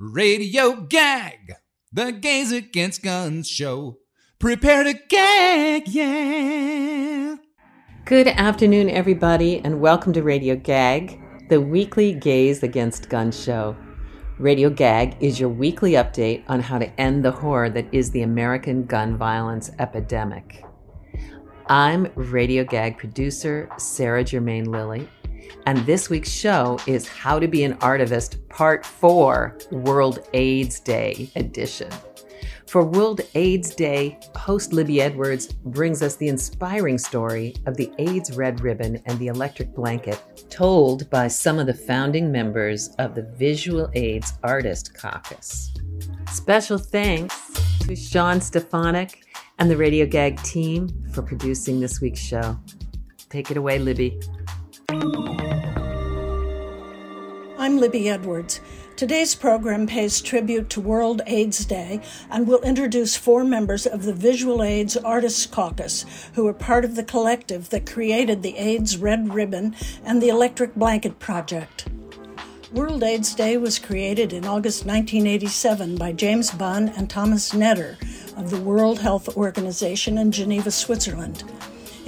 Radio 0.00 0.76
Gag, 0.76 1.54
the 1.92 2.12
Gays 2.12 2.52
Against 2.52 3.02
Guns 3.02 3.48
show. 3.48 3.98
Prepare 4.38 4.84
to 4.84 4.94
gag, 4.94 5.88
yeah. 5.88 7.34
Good 8.04 8.28
afternoon, 8.28 8.90
everybody, 8.90 9.58
and 9.58 9.80
welcome 9.80 10.12
to 10.12 10.22
Radio 10.22 10.54
Gag, 10.54 11.20
the 11.48 11.60
weekly 11.60 12.12
Gays 12.12 12.62
Against 12.62 13.08
Guns 13.08 13.42
show. 13.42 13.76
Radio 14.38 14.70
Gag 14.70 15.16
is 15.18 15.40
your 15.40 15.48
weekly 15.48 15.94
update 15.94 16.44
on 16.46 16.60
how 16.60 16.78
to 16.78 17.00
end 17.00 17.24
the 17.24 17.32
horror 17.32 17.68
that 17.68 17.88
is 17.90 18.12
the 18.12 18.22
American 18.22 18.84
gun 18.84 19.16
violence 19.16 19.72
epidemic. 19.80 20.64
I'm 21.66 22.06
Radio 22.14 22.62
Gag 22.62 22.98
producer 22.98 23.68
Sarah 23.78 24.22
Germain 24.22 24.70
Lilly, 24.70 25.08
and 25.68 25.84
this 25.84 26.08
week's 26.08 26.30
show 26.30 26.78
is 26.86 27.06
How 27.06 27.38
to 27.38 27.46
Be 27.46 27.62
an 27.62 27.74
Artivist 27.80 28.48
Part 28.48 28.86
4 28.86 29.58
World 29.70 30.26
AIDS 30.32 30.80
Day 30.80 31.30
edition. 31.36 31.90
For 32.66 32.82
World 32.82 33.20
AIDS 33.34 33.74
Day, 33.74 34.18
host 34.34 34.72
Libby 34.72 35.02
Edwards 35.02 35.52
brings 35.52 36.00
us 36.00 36.16
the 36.16 36.28
inspiring 36.28 36.96
story 36.96 37.54
of 37.66 37.76
the 37.76 37.92
AIDS 37.98 38.34
Red 38.34 38.62
Ribbon 38.62 39.02
and 39.04 39.18
the 39.18 39.26
Electric 39.26 39.74
Blanket, 39.74 40.46
told 40.48 41.10
by 41.10 41.28
some 41.28 41.58
of 41.58 41.66
the 41.66 41.74
founding 41.74 42.32
members 42.32 42.88
of 42.98 43.14
the 43.14 43.24
Visual 43.36 43.90
AIDS 43.92 44.38
Artist 44.42 44.94
Caucus. 44.94 45.74
Special 46.32 46.78
thanks 46.78 47.36
to 47.80 47.94
Sean 47.94 48.40
Stefanik 48.40 49.26
and 49.58 49.70
the 49.70 49.76
Radio 49.76 50.06
Gag 50.06 50.42
team 50.42 50.88
for 51.12 51.20
producing 51.20 51.78
this 51.78 52.00
week's 52.00 52.20
show. 52.20 52.58
Take 53.28 53.50
it 53.50 53.58
away, 53.58 53.78
Libby. 53.78 54.18
I'm 57.68 57.76
Libby 57.76 58.08
Edwards. 58.08 58.62
Today's 58.96 59.34
program 59.34 59.86
pays 59.86 60.22
tribute 60.22 60.70
to 60.70 60.80
World 60.80 61.20
AIDS 61.26 61.66
Day 61.66 62.00
and 62.30 62.48
will 62.48 62.62
introduce 62.62 63.14
four 63.14 63.44
members 63.44 63.86
of 63.86 64.04
the 64.04 64.14
Visual 64.14 64.62
AIDS 64.62 64.96
Artists 64.96 65.44
Caucus 65.44 66.06
who 66.32 66.46
are 66.46 66.54
part 66.54 66.86
of 66.86 66.96
the 66.96 67.04
collective 67.04 67.68
that 67.68 67.84
created 67.84 68.42
the 68.42 68.56
AIDS 68.56 68.96
Red 68.96 69.34
Ribbon 69.34 69.76
and 70.02 70.22
the 70.22 70.30
Electric 70.30 70.76
Blanket 70.76 71.18
Project. 71.18 71.86
World 72.72 73.02
AIDS 73.02 73.34
Day 73.34 73.58
was 73.58 73.78
created 73.78 74.32
in 74.32 74.46
August 74.46 74.86
1987 74.86 75.96
by 75.96 76.12
James 76.12 76.50
Bunn 76.50 76.88
and 76.88 77.10
Thomas 77.10 77.50
Netter 77.50 78.00
of 78.38 78.48
the 78.48 78.62
World 78.62 79.00
Health 79.00 79.36
Organization 79.36 80.16
in 80.16 80.32
Geneva, 80.32 80.70
Switzerland. 80.70 81.44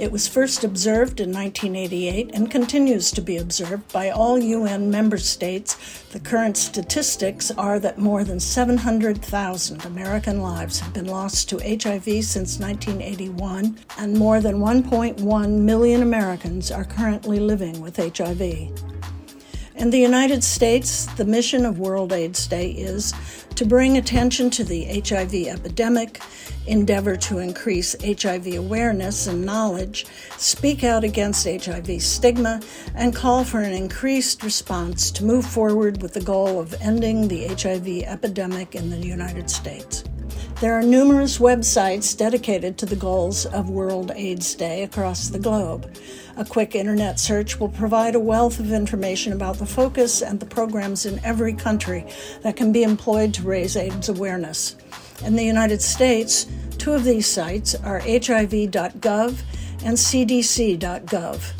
It 0.01 0.11
was 0.11 0.27
first 0.27 0.63
observed 0.63 1.19
in 1.19 1.31
1988 1.31 2.31
and 2.33 2.49
continues 2.49 3.11
to 3.11 3.21
be 3.21 3.37
observed 3.37 3.93
by 3.93 4.09
all 4.09 4.39
UN 4.39 4.89
member 4.89 5.19
states. 5.19 5.77
The 6.09 6.19
current 6.19 6.57
statistics 6.57 7.51
are 7.51 7.79
that 7.79 7.99
more 7.99 8.23
than 8.23 8.39
700,000 8.39 9.85
American 9.85 10.41
lives 10.41 10.79
have 10.79 10.91
been 10.91 11.05
lost 11.05 11.49
to 11.49 11.57
HIV 11.59 12.25
since 12.25 12.57
1981, 12.57 13.77
and 13.99 14.17
more 14.17 14.41
than 14.41 14.55
1.1 14.55 15.49
million 15.59 16.01
Americans 16.01 16.71
are 16.71 16.83
currently 16.83 17.39
living 17.39 17.79
with 17.79 17.97
HIV. 17.97 18.71
In 19.81 19.89
the 19.89 19.99
United 19.99 20.43
States, 20.43 21.07
the 21.17 21.25
mission 21.25 21.65
of 21.65 21.79
World 21.79 22.13
AIDS 22.13 22.45
Day 22.45 22.69
is 22.69 23.15
to 23.55 23.65
bring 23.65 23.97
attention 23.97 24.51
to 24.51 24.63
the 24.63 24.83
HIV 24.85 25.33
epidemic, 25.33 26.21
endeavor 26.67 27.15
to 27.15 27.39
increase 27.39 27.95
HIV 27.99 28.57
awareness 28.57 29.25
and 29.25 29.43
knowledge, 29.43 30.05
speak 30.37 30.83
out 30.83 31.03
against 31.03 31.47
HIV 31.47 31.99
stigma, 31.99 32.61
and 32.93 33.15
call 33.15 33.43
for 33.43 33.61
an 33.61 33.73
increased 33.73 34.43
response 34.43 35.09
to 35.09 35.25
move 35.25 35.47
forward 35.47 35.99
with 36.03 36.13
the 36.13 36.21
goal 36.21 36.59
of 36.59 36.75
ending 36.79 37.27
the 37.27 37.47
HIV 37.47 38.03
epidemic 38.05 38.75
in 38.75 38.91
the 38.91 38.99
United 38.99 39.49
States. 39.49 40.03
There 40.59 40.77
are 40.77 40.83
numerous 40.83 41.39
websites 41.39 42.15
dedicated 42.15 42.77
to 42.77 42.85
the 42.85 42.95
goals 42.95 43.47
of 43.47 43.71
World 43.71 44.11
AIDS 44.13 44.53
Day 44.53 44.83
across 44.83 45.29
the 45.29 45.39
globe. 45.39 45.91
A 46.37 46.45
quick 46.45 46.75
internet 46.75 47.19
search 47.19 47.59
will 47.59 47.69
provide 47.69 48.15
a 48.15 48.19
wealth 48.19 48.59
of 48.59 48.71
information 48.71 49.33
about 49.33 49.57
the 49.57 49.65
focus 49.65 50.21
and 50.21 50.39
the 50.39 50.45
programs 50.45 51.05
in 51.05 51.23
every 51.25 51.53
country 51.53 52.05
that 52.41 52.55
can 52.55 52.71
be 52.71 52.83
employed 52.83 53.33
to 53.33 53.43
raise 53.43 53.75
AIDS 53.75 54.07
awareness. 54.07 54.75
In 55.25 55.35
the 55.35 55.43
United 55.43 55.81
States, 55.81 56.47
two 56.77 56.93
of 56.93 57.03
these 57.03 57.27
sites 57.27 57.75
are 57.75 57.99
hiv.gov 57.99 59.41
and 59.83 59.97
cdc.gov. 59.97 61.53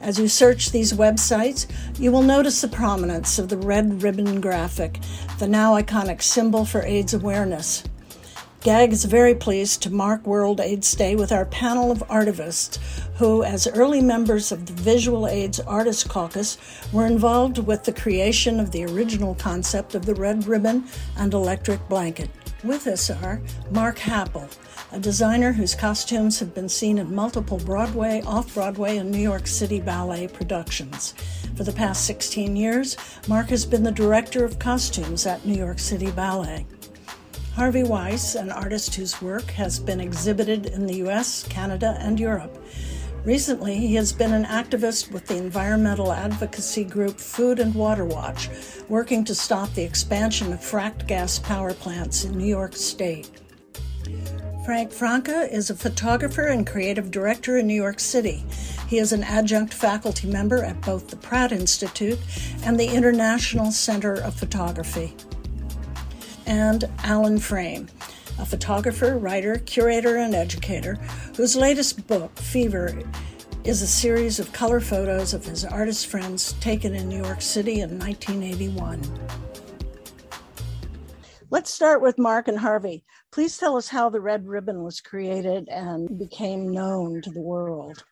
As 0.00 0.18
you 0.18 0.28
search 0.28 0.70
these 0.70 0.92
websites, 0.92 1.66
you 1.98 2.12
will 2.12 2.22
notice 2.22 2.60
the 2.60 2.68
prominence 2.68 3.38
of 3.38 3.48
the 3.48 3.56
red 3.56 4.02
ribbon 4.02 4.40
graphic, 4.40 5.00
the 5.38 5.48
now 5.48 5.80
iconic 5.80 6.22
symbol 6.22 6.64
for 6.64 6.82
AIDS 6.82 7.14
awareness. 7.14 7.82
GAG 8.64 8.94
is 8.94 9.04
very 9.04 9.34
pleased 9.34 9.82
to 9.82 9.90
mark 9.90 10.26
World 10.26 10.58
AIDS 10.58 10.94
Day 10.94 11.16
with 11.16 11.32
our 11.32 11.44
panel 11.44 11.90
of 11.90 11.98
artivists 12.08 12.78
who, 13.16 13.42
as 13.42 13.66
early 13.66 14.00
members 14.00 14.50
of 14.52 14.64
the 14.64 14.72
Visual 14.72 15.28
AIDS 15.28 15.60
Artists 15.60 16.02
Caucus, 16.02 16.56
were 16.90 17.04
involved 17.04 17.58
with 17.58 17.84
the 17.84 17.92
creation 17.92 18.58
of 18.58 18.70
the 18.70 18.86
original 18.86 19.34
concept 19.34 19.94
of 19.94 20.06
the 20.06 20.14
red 20.14 20.46
ribbon 20.46 20.84
and 21.18 21.34
electric 21.34 21.86
blanket. 21.90 22.30
With 22.64 22.86
us 22.86 23.10
are 23.10 23.42
Marc 23.70 23.98
Happel, 23.98 24.48
a 24.92 24.98
designer 24.98 25.52
whose 25.52 25.74
costumes 25.74 26.38
have 26.38 26.54
been 26.54 26.70
seen 26.70 26.96
in 26.96 27.14
multiple 27.14 27.58
Broadway, 27.58 28.22
off 28.24 28.54
Broadway, 28.54 28.96
and 28.96 29.10
New 29.10 29.18
York 29.18 29.46
City 29.46 29.78
ballet 29.78 30.26
productions. 30.26 31.12
For 31.54 31.64
the 31.64 31.72
past 31.72 32.06
16 32.06 32.56
years, 32.56 32.96
Marc 33.28 33.50
has 33.50 33.66
been 33.66 33.82
the 33.82 33.92
director 33.92 34.42
of 34.42 34.58
costumes 34.58 35.26
at 35.26 35.44
New 35.44 35.54
York 35.54 35.78
City 35.78 36.10
Ballet. 36.12 36.64
Harvey 37.54 37.84
Weiss, 37.84 38.34
an 38.34 38.50
artist 38.50 38.96
whose 38.96 39.22
work 39.22 39.48
has 39.52 39.78
been 39.78 40.00
exhibited 40.00 40.66
in 40.66 40.86
the 40.86 40.96
US, 41.06 41.44
Canada, 41.44 41.96
and 42.00 42.18
Europe. 42.18 42.58
Recently, 43.24 43.76
he 43.76 43.94
has 43.94 44.12
been 44.12 44.32
an 44.32 44.44
activist 44.44 45.12
with 45.12 45.28
the 45.28 45.36
environmental 45.36 46.12
advocacy 46.12 46.82
group 46.82 47.20
Food 47.20 47.60
and 47.60 47.72
Water 47.72 48.04
Watch, 48.04 48.50
working 48.88 49.22
to 49.24 49.36
stop 49.36 49.72
the 49.72 49.84
expansion 49.84 50.52
of 50.52 50.58
fracked 50.58 51.06
gas 51.06 51.38
power 51.38 51.72
plants 51.72 52.24
in 52.24 52.36
New 52.36 52.44
York 52.44 52.74
State. 52.74 53.30
Frank 54.64 54.90
Franca 54.90 55.48
is 55.54 55.70
a 55.70 55.76
photographer 55.76 56.48
and 56.48 56.66
creative 56.66 57.12
director 57.12 57.58
in 57.58 57.68
New 57.68 57.74
York 57.74 58.00
City. 58.00 58.44
He 58.88 58.98
is 58.98 59.12
an 59.12 59.22
adjunct 59.22 59.72
faculty 59.72 60.26
member 60.26 60.64
at 60.64 60.80
both 60.80 61.06
the 61.06 61.16
Pratt 61.16 61.52
Institute 61.52 62.18
and 62.64 62.80
the 62.80 62.88
International 62.88 63.70
Center 63.70 64.14
of 64.14 64.34
Photography 64.34 65.14
and 66.46 66.84
Alan 67.04 67.38
Frame, 67.38 67.88
a 68.38 68.44
photographer, 68.44 69.16
writer, 69.16 69.58
curator, 69.58 70.16
and 70.16 70.34
educator 70.34 70.94
whose 71.36 71.56
latest 71.56 72.06
book, 72.06 72.36
Fever, 72.38 73.02
is 73.64 73.80
a 73.80 73.86
series 73.86 74.38
of 74.38 74.52
color 74.52 74.80
photos 74.80 75.32
of 75.32 75.44
his 75.44 75.64
artist 75.64 76.08
friends 76.08 76.52
taken 76.54 76.94
in 76.94 77.08
New 77.08 77.22
York 77.22 77.40
City 77.40 77.80
in 77.80 77.98
1981. 77.98 79.00
Let's 81.50 81.72
start 81.72 82.02
with 82.02 82.18
Marc 82.18 82.48
and 82.48 82.58
Harvey. 82.58 83.04
Please 83.30 83.56
tell 83.56 83.76
us 83.76 83.88
how 83.88 84.10
the 84.10 84.20
Red 84.20 84.46
Ribbon 84.46 84.82
was 84.82 85.00
created 85.00 85.68
and 85.68 86.18
became 86.18 86.70
known 86.70 87.22
to 87.22 87.30
the 87.30 87.40
world. 87.40 88.04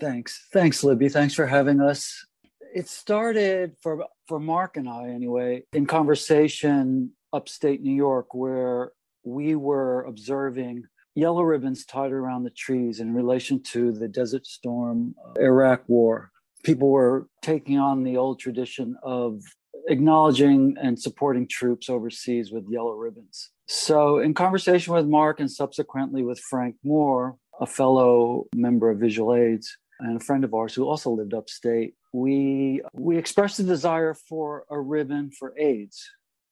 Thanks. 0.00 0.48
Thanks, 0.52 0.82
Libby. 0.82 1.08
Thanks 1.08 1.32
for 1.32 1.46
having 1.46 1.80
us. 1.80 2.26
It 2.74 2.88
started 2.88 3.76
for 3.82 4.06
for 4.26 4.40
Marc 4.40 4.76
and 4.76 4.88
I 4.88 5.08
anyway, 5.08 5.64
in 5.72 5.86
conversation 5.86 7.12
upstate 7.32 7.82
New 7.82 7.94
York, 7.94 8.34
where 8.34 8.92
we 9.24 9.54
were 9.54 10.04
observing 10.04 10.84
yellow 11.14 11.42
ribbons 11.42 11.84
tied 11.84 12.12
around 12.12 12.44
the 12.44 12.50
trees 12.50 13.00
in 13.00 13.14
relation 13.14 13.62
to 13.62 13.92
the 13.92 14.08
Desert 14.08 14.46
Storm 14.46 15.14
uh, 15.22 15.40
Iraq 15.40 15.82
War. 15.86 16.30
People 16.64 16.88
were 16.88 17.28
taking 17.42 17.78
on 17.78 18.04
the 18.04 18.16
old 18.16 18.38
tradition 18.38 18.96
of 19.02 19.42
acknowledging 19.88 20.76
and 20.80 20.98
supporting 20.98 21.46
troops 21.46 21.90
overseas 21.90 22.52
with 22.52 22.64
yellow 22.70 22.94
ribbons. 22.94 23.50
So, 23.66 24.18
in 24.18 24.32
conversation 24.32 24.94
with 24.94 25.06
Marc 25.06 25.40
and 25.40 25.50
subsequently 25.50 26.22
with 26.22 26.38
Frank 26.38 26.76
Moore, 26.84 27.36
a 27.60 27.66
fellow 27.66 28.46
member 28.54 28.90
of 28.90 28.98
Visual 28.98 29.34
AIDS 29.34 29.76
and 30.02 30.20
a 30.20 30.24
friend 30.24 30.44
of 30.44 30.54
ours 30.54 30.74
who 30.74 30.84
also 30.88 31.10
lived 31.10 31.34
upstate, 31.34 31.94
we 32.12 32.82
we 32.92 33.16
expressed 33.16 33.58
a 33.58 33.62
desire 33.62 34.14
for 34.14 34.64
a 34.70 34.78
ribbon 34.78 35.30
for 35.38 35.54
AIDS, 35.58 35.98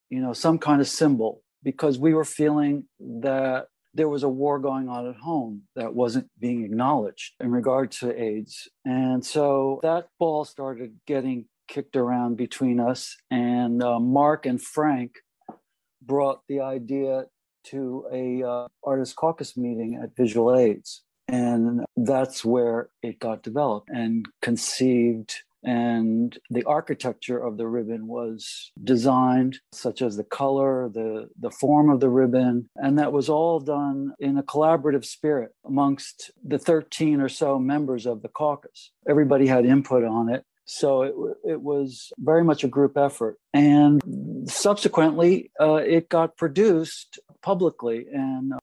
you 0.09 0.21
know, 0.21 0.33
some 0.33 0.59
kind 0.59 0.81
of 0.81 0.89
symbol, 0.89 1.43
because 1.63 1.99
we 1.99 2.15
were 2.15 2.25
feeling 2.25 2.85
that 2.99 3.67
there 3.93 4.09
was 4.09 4.23
a 4.23 4.29
war 4.29 4.59
going 4.59 4.89
on 4.89 5.09
at 5.09 5.17
home 5.17 5.63
that 5.75 5.95
wasn't 5.95 6.29
being 6.39 6.65
acknowledged 6.65 7.35
in 7.41 7.51
regard 7.51 7.91
to 7.91 8.23
AIDS. 8.23 8.69
And 8.85 9.25
so 9.25 9.81
that 9.83 10.07
ball 10.19 10.45
started 10.45 10.95
getting 11.07 11.47
kicked 11.67 11.97
around 11.97 12.37
between 12.37 12.81
us, 12.81 13.17
and 13.31 13.83
uh, 13.83 14.01
Marc 14.01 14.47
and 14.47 14.61
Frank 14.63 15.17
brought 16.03 16.41
the 16.49 16.61
idea 16.61 17.27
to 17.63 18.07
a 18.13 18.43
uh, 18.43 18.67
artist 18.83 19.17
caucus 19.17 19.57
meeting 19.57 20.01
at 20.03 20.17
Visual 20.17 20.57
AIDS. 20.57 21.03
And 21.31 21.85
that's 21.97 22.45
where 22.45 22.91
it 23.03 23.21
got 23.21 23.45
developed 23.45 23.89
and 23.89 24.27
conceived. 24.43 25.35
And 25.63 26.37
the 26.49 26.65
architecture 26.65 27.39
of 27.39 27.57
the 27.57 27.69
ribbon 27.69 28.09
was 28.09 28.73
designed 28.83 29.61
such 29.73 30.01
as 30.01 30.17
the 30.17 30.25
color 30.25 30.89
the 30.89 31.29
the 31.39 31.51
form 31.51 31.91
of 31.91 32.01
the 32.01 32.09
ribbon. 32.09 32.69
And 32.77 32.99
that 32.99 33.13
was 33.13 33.29
all 33.29 33.61
done 33.61 34.15
in 34.19 34.39
a 34.39 34.43
collaborative 34.43 35.05
spirit 35.05 35.55
amongst 35.65 36.31
the 36.43 36.59
13 36.59 37.21
or 37.21 37.29
so 37.29 37.59
members 37.59 38.07
of 38.07 38.23
the 38.23 38.29
caucus. 38.29 38.91
Everybody 39.09 39.47
had 39.47 39.67
input 39.67 40.03
on 40.03 40.31
it. 40.31 40.45
So 40.65 41.03
it, 41.03 41.15
it 41.45 41.61
was 41.61 42.13
very 42.19 42.43
much 42.43 42.65
a 42.65 42.69
group 42.69 42.97
effort. 42.97 43.37
And 43.53 44.01
subsequently 44.49 45.51
uh, 45.61 45.75
it 45.75 46.09
got 46.09 46.37
produced 46.37 47.21
publicly. 47.43 48.07
And 48.13 48.55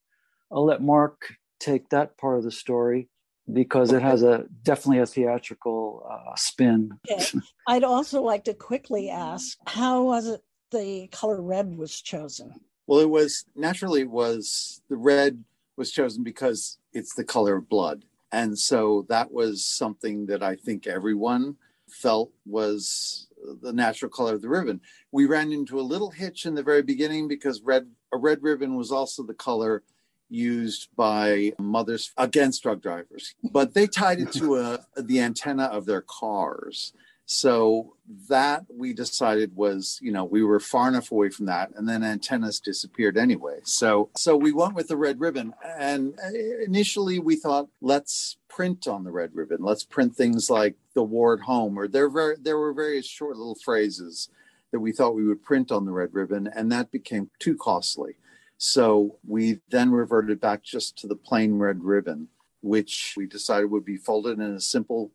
i'll 0.50 0.64
let 0.64 0.82
marc 0.82 1.34
take 1.58 1.88
that 1.90 2.16
part 2.18 2.38
of 2.38 2.44
the 2.44 2.50
story 2.50 3.08
because 3.52 3.92
it 3.92 4.02
has 4.02 4.22
a 4.22 4.44
definitely 4.62 4.98
a 4.98 5.06
theatrical 5.06 6.06
uh, 6.10 6.34
spin. 6.36 6.98
Okay. 7.10 7.24
I'd 7.66 7.84
also 7.84 8.22
like 8.22 8.44
to 8.44 8.54
quickly 8.54 9.08
ask, 9.10 9.56
how 9.66 10.02
was 10.04 10.26
it 10.26 10.42
the 10.70 11.08
color 11.08 11.40
red 11.40 11.76
was 11.76 12.00
chosen? 12.00 12.52
Well, 12.86 13.00
it 13.00 13.10
was 13.10 13.44
naturally 13.54 14.04
was 14.04 14.82
the 14.88 14.96
red 14.96 15.44
was 15.76 15.92
chosen 15.92 16.24
because 16.24 16.78
it's 16.92 17.14
the 17.14 17.24
color 17.24 17.56
of 17.56 17.68
blood, 17.68 18.04
and 18.32 18.58
so 18.58 19.06
that 19.08 19.30
was 19.30 19.64
something 19.64 20.26
that 20.26 20.42
I 20.42 20.56
think 20.56 20.86
everyone 20.86 21.56
felt 21.88 22.32
was 22.44 23.28
the 23.62 23.72
natural 23.72 24.10
color 24.10 24.34
of 24.34 24.42
the 24.42 24.48
ribbon. 24.48 24.80
We 25.12 25.26
ran 25.26 25.52
into 25.52 25.78
a 25.78 25.82
little 25.82 26.10
hitch 26.10 26.44
in 26.44 26.54
the 26.54 26.62
very 26.62 26.82
beginning 26.82 27.28
because 27.28 27.62
red 27.62 27.88
a 28.12 28.16
red 28.16 28.42
ribbon 28.42 28.74
was 28.74 28.90
also 28.90 29.22
the 29.22 29.34
color 29.34 29.82
used 30.28 30.88
by 30.96 31.52
mothers 31.58 32.12
against 32.16 32.62
drug 32.62 32.82
drivers, 32.82 33.34
but 33.42 33.74
they 33.74 33.86
tied 33.86 34.20
it 34.20 34.32
to 34.32 34.56
a, 34.56 34.80
the 34.96 35.20
antenna 35.20 35.64
of 35.64 35.86
their 35.86 36.02
cars. 36.02 36.92
So 37.30 37.92
that 38.30 38.64
we 38.74 38.94
decided 38.94 39.54
was, 39.54 40.00
you 40.02 40.12
know, 40.12 40.24
we 40.24 40.42
were 40.42 40.60
far 40.60 40.88
enough 40.88 41.12
away 41.12 41.28
from 41.28 41.44
that, 41.44 41.70
and 41.76 41.86
then 41.86 42.02
antennas 42.02 42.58
disappeared 42.58 43.18
anyway. 43.18 43.58
So, 43.64 44.08
so 44.16 44.34
we 44.34 44.50
went 44.50 44.74
with 44.74 44.88
the 44.88 44.96
red 44.96 45.20
ribbon, 45.20 45.52
and 45.62 46.18
initially 46.64 47.18
we 47.18 47.36
thought, 47.36 47.68
let's 47.82 48.38
print 48.48 48.88
on 48.88 49.04
the 49.04 49.10
red 49.10 49.34
ribbon. 49.34 49.58
Let's 49.60 49.84
print 49.84 50.16
things 50.16 50.48
like 50.48 50.76
the 50.94 51.02
war 51.02 51.34
at 51.34 51.40
home, 51.40 51.78
or 51.78 51.86
there 51.86 52.08
were 52.08 52.38
there 52.40 52.56
were 52.56 52.72
various 52.72 53.06
short 53.06 53.36
little 53.36 53.58
phrases 53.62 54.30
that 54.70 54.80
we 54.80 54.92
thought 54.92 55.14
we 55.14 55.26
would 55.26 55.44
print 55.44 55.70
on 55.70 55.84
the 55.84 55.92
red 55.92 56.14
ribbon, 56.14 56.48
and 56.54 56.72
that 56.72 56.90
became 56.90 57.28
too 57.38 57.58
costly. 57.58 58.16
So 58.58 59.18
we 59.26 59.60
then 59.70 59.92
reverted 59.92 60.40
back 60.40 60.64
just 60.64 60.98
to 60.98 61.06
the 61.06 61.16
plain 61.16 61.58
red 61.58 61.82
ribbon, 61.82 62.28
which 62.60 63.14
we 63.16 63.26
decided 63.26 63.70
would 63.70 63.84
be 63.84 63.96
folded 63.96 64.38
in 64.38 64.54
a 64.54 64.60
simple 64.60 65.12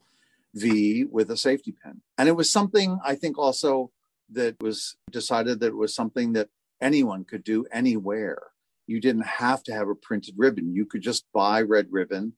V 0.56 1.04
with 1.04 1.30
a 1.30 1.38
safety 1.38 1.74
pin. 1.84 2.02
And 2.18 2.30
it 2.30 2.38
was 2.38 2.50
something 2.50 3.00
I 3.04 3.16
think 3.16 3.38
also 3.38 3.92
that 4.32 4.56
was 4.62 4.96
decided 5.12 5.60
that 5.60 5.76
was 5.76 5.94
something 5.94 6.34
that 6.34 6.50
anyone 6.82 7.26
could 7.26 7.44
do 7.44 7.66
anywhere. 7.72 8.42
You 8.88 9.02
didn't 9.02 9.26
have 9.26 9.62
to 9.64 9.74
have 9.74 9.90
a 9.90 9.96
printed 9.96 10.36
ribbon. 10.38 10.74
You 10.74 10.86
could 10.86 11.02
just 11.02 11.26
buy 11.34 11.62
red 11.62 11.88
ribbon, 11.92 12.34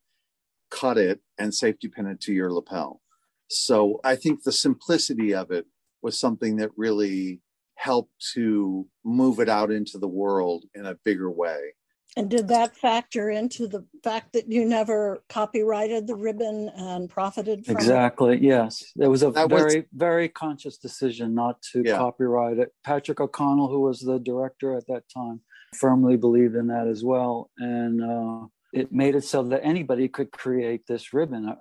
cut 0.71 0.97
it, 0.97 1.21
and 1.37 1.53
safety 1.53 1.87
pin 1.87 2.07
it 2.07 2.19
to 2.21 2.33
your 2.33 2.51
lapel. 2.51 3.01
So 3.47 3.99
I 4.03 4.15
think 4.15 4.43
the 4.43 4.51
simplicity 4.51 5.35
of 5.35 5.51
it 5.51 5.67
was 6.01 6.17
something 6.19 6.57
that 6.57 6.71
really 6.75 7.41
help 7.75 8.09
to 8.33 8.87
move 9.03 9.39
it 9.39 9.49
out 9.49 9.71
into 9.71 9.97
the 9.97 10.07
world 10.07 10.65
in 10.73 10.85
a 10.85 10.95
bigger 11.03 11.29
way. 11.29 11.73
And 12.17 12.29
did 12.29 12.47
that 12.47 12.77
factor 12.77 13.29
into 13.29 13.67
the 13.67 13.85
fact 14.01 14.31
that 14.33 14.49
you 14.49 14.63
never 14.63 15.21
copyrighted 15.27 16.07
the 16.07 16.15
ribbon 16.15 16.71
and 16.73 17.09
profited 17.09 17.65
from 17.65 17.75
exactly, 17.75 18.35
it? 18.35 18.41
yes. 18.41 18.85
It 18.97 19.07
was 19.09 19.21
a 19.21 19.31
that 19.31 19.49
very, 19.49 19.79
was, 19.79 19.85
very 19.93 20.29
conscious 20.29 20.77
decision 20.77 21.35
not 21.35 21.61
to 21.73 21.83
yeah. 21.85 21.97
copyright 21.97 22.57
it. 22.57 22.71
Patrick 22.85 23.19
O'Connell, 23.19 23.67
who 23.67 23.81
was 23.81 23.99
the 23.99 24.19
director 24.19 24.77
at 24.77 24.87
that 24.87 25.03
time, 25.13 25.41
firmly 25.73 26.15
believed 26.15 26.55
in 26.55 26.67
that 26.67 26.87
as 26.87 27.03
well. 27.03 27.49
And 27.57 28.01
uh, 28.01 28.47
it 28.71 28.93
made 28.93 29.15
it 29.15 29.25
so 29.25 29.43
that 29.43 29.65
anybody 29.65 30.07
could 30.07 30.31
create 30.31 30.87
this 30.87 31.13
ribbon. 31.13 31.53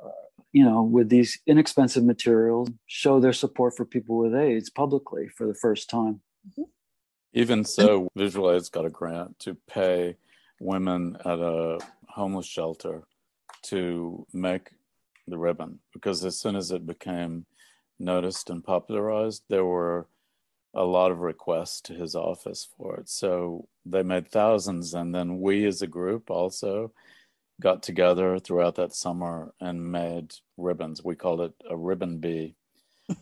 You 0.55 0.65
know, 0.65 0.83
with 0.83 1.09
these 1.09 1.39
inexpensive 1.47 2.05
materials, 2.05 2.71
show 2.87 3.19
their 3.19 3.33
support 3.33 3.77
for 3.77 3.85
people 3.85 4.17
with 4.17 4.35
AIDS 4.35 4.71
publicly 4.71 5.29
for 5.29 5.47
the 5.47 5.55
first 5.55 5.91
time. 5.91 6.21
Mm-hmm. 6.49 6.71
Even 7.33 7.65
so, 7.65 8.09
Visual 8.15 8.53
AIDS 8.53 8.69
got 8.69 8.87
a 8.87 8.91
grant 8.91 9.37
to 9.41 9.57
pay 9.69 10.17
women 10.61 11.17
at 11.25 11.41
a 11.41 11.79
homeless 12.09 12.47
shelter 12.47 13.03
to 13.65 14.27
make 14.33 14.71
the 15.27 15.39
ribbon 15.39 15.81
because 15.93 16.25
as 16.25 16.39
soon 16.39 16.55
as 16.55 16.71
it 16.71 16.87
became 16.87 17.47
noticed 17.99 18.51
and 18.51 18.63
popularized, 18.63 19.43
there 19.49 19.65
were 19.65 20.07
a 20.75 20.85
lot 20.85 21.11
of 21.11 21.21
requests 21.21 21.81
to 21.81 21.95
his 21.95 22.15
office 22.15 22.69
for 22.77 22.97
it. 22.97 23.09
So 23.09 23.69
they 23.87 24.03
made 24.03 24.31
thousands, 24.31 24.95
and 24.95 25.15
then 25.15 25.41
we 25.41 25.67
as 25.67 25.83
a 25.83 25.87
group 25.87 26.31
also 26.31 26.93
got 27.61 27.83
together 27.83 28.39
throughout 28.39 28.77
that 28.77 28.95
summer 28.95 29.55
and 29.61 29.91
made 29.91 30.35
ribbons. 30.57 31.03
We 31.05 31.17
called 31.17 31.41
it 31.41 31.53
a 31.69 31.77
ribbon 31.77 32.19
bee. 32.19 32.57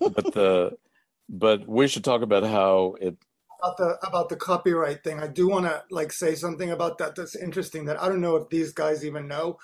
but 0.01 0.33
the 0.35 0.77
but 1.29 1.67
we 1.67 1.89
should 1.89 2.05
talk 2.05 2.23
about 2.23 2.45
how 2.45 2.97
it 3.01 3.17
about 3.63 3.77
the 3.77 3.99
about 4.07 4.29
the 4.29 4.37
copyright 4.37 5.05
thing. 5.05 5.21
I 5.21 5.29
do 5.29 5.49
want 5.49 5.67
to 5.67 5.83
like 5.91 6.13
say 6.13 6.35
something 6.35 6.71
about 6.71 6.99
that. 6.99 7.15
That's 7.15 7.37
interesting. 7.37 7.85
That 7.85 8.03
I 8.03 8.09
don't 8.09 8.21
know 8.21 8.37
if 8.37 8.49
these 8.49 8.73
guys 8.73 9.05
even 9.05 9.29
know. 9.29 9.59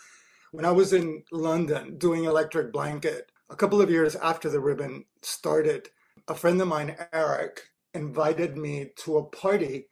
When 0.52 0.64
I 0.64 0.70
was 0.70 0.92
in 0.92 1.24
London 1.30 1.98
doing 1.98 2.24
Electric 2.24 2.72
Blanket, 2.72 3.30
a 3.50 3.56
couple 3.56 3.82
of 3.82 3.90
years 3.90 4.16
after 4.16 4.48
the 4.48 4.60
ribbon 4.60 5.04
started, 5.22 5.90
a 6.26 6.34
friend 6.34 6.60
of 6.60 6.68
mine, 6.68 6.96
Eric, 7.12 7.62
invited 7.92 8.56
me 8.56 8.90
to 9.04 9.18
a 9.18 9.24
party 9.24 9.88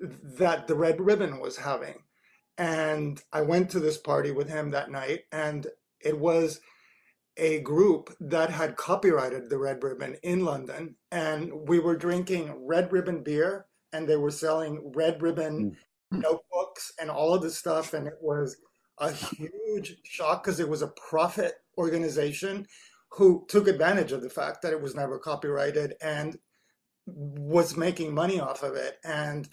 that 0.00 0.66
the 0.66 0.74
Red 0.74 1.00
Ribbon 1.00 1.38
was 1.40 1.58
having 1.58 1.96
and 2.60 3.22
I 3.32 3.40
went 3.40 3.70
to 3.70 3.80
this 3.80 3.96
party 3.96 4.32
with 4.32 4.50
him 4.50 4.70
that 4.70 4.90
night, 4.90 5.20
and 5.32 5.66
it 5.98 6.18
was 6.20 6.60
a 7.38 7.60
group 7.60 8.14
that 8.20 8.50
had 8.50 8.76
copyrighted 8.76 9.48
the 9.48 9.56
Red 9.56 9.82
Ribbon 9.82 10.18
in 10.22 10.44
London. 10.44 10.96
And 11.10 11.50
we 11.66 11.78
were 11.78 11.96
drinking 11.96 12.66
Red 12.66 12.92
Ribbon 12.92 13.22
beer, 13.22 13.64
and 13.94 14.06
they 14.06 14.16
were 14.16 14.30
selling 14.30 14.92
Red 14.94 15.22
Ribbon 15.22 15.74
mm. 16.12 16.20
notebooks 16.20 16.92
and 17.00 17.10
all 17.10 17.32
of 17.32 17.40
this 17.40 17.56
stuff. 17.56 17.94
And 17.94 18.06
it 18.06 18.18
was 18.20 18.58
a 18.98 19.10
huge 19.10 19.96
shock 20.04 20.44
because 20.44 20.60
it 20.60 20.68
was 20.68 20.82
a 20.82 20.92
profit 21.08 21.54
organization 21.78 22.66
who 23.08 23.46
took 23.48 23.68
advantage 23.68 24.12
of 24.12 24.20
the 24.20 24.28
fact 24.28 24.60
that 24.60 24.74
it 24.74 24.82
was 24.82 24.94
never 24.94 25.18
copyrighted 25.18 25.94
and 26.02 26.38
was 27.06 27.74
making 27.74 28.14
money 28.14 28.38
off 28.38 28.62
of 28.62 28.76
it. 28.76 28.98
And 29.02 29.48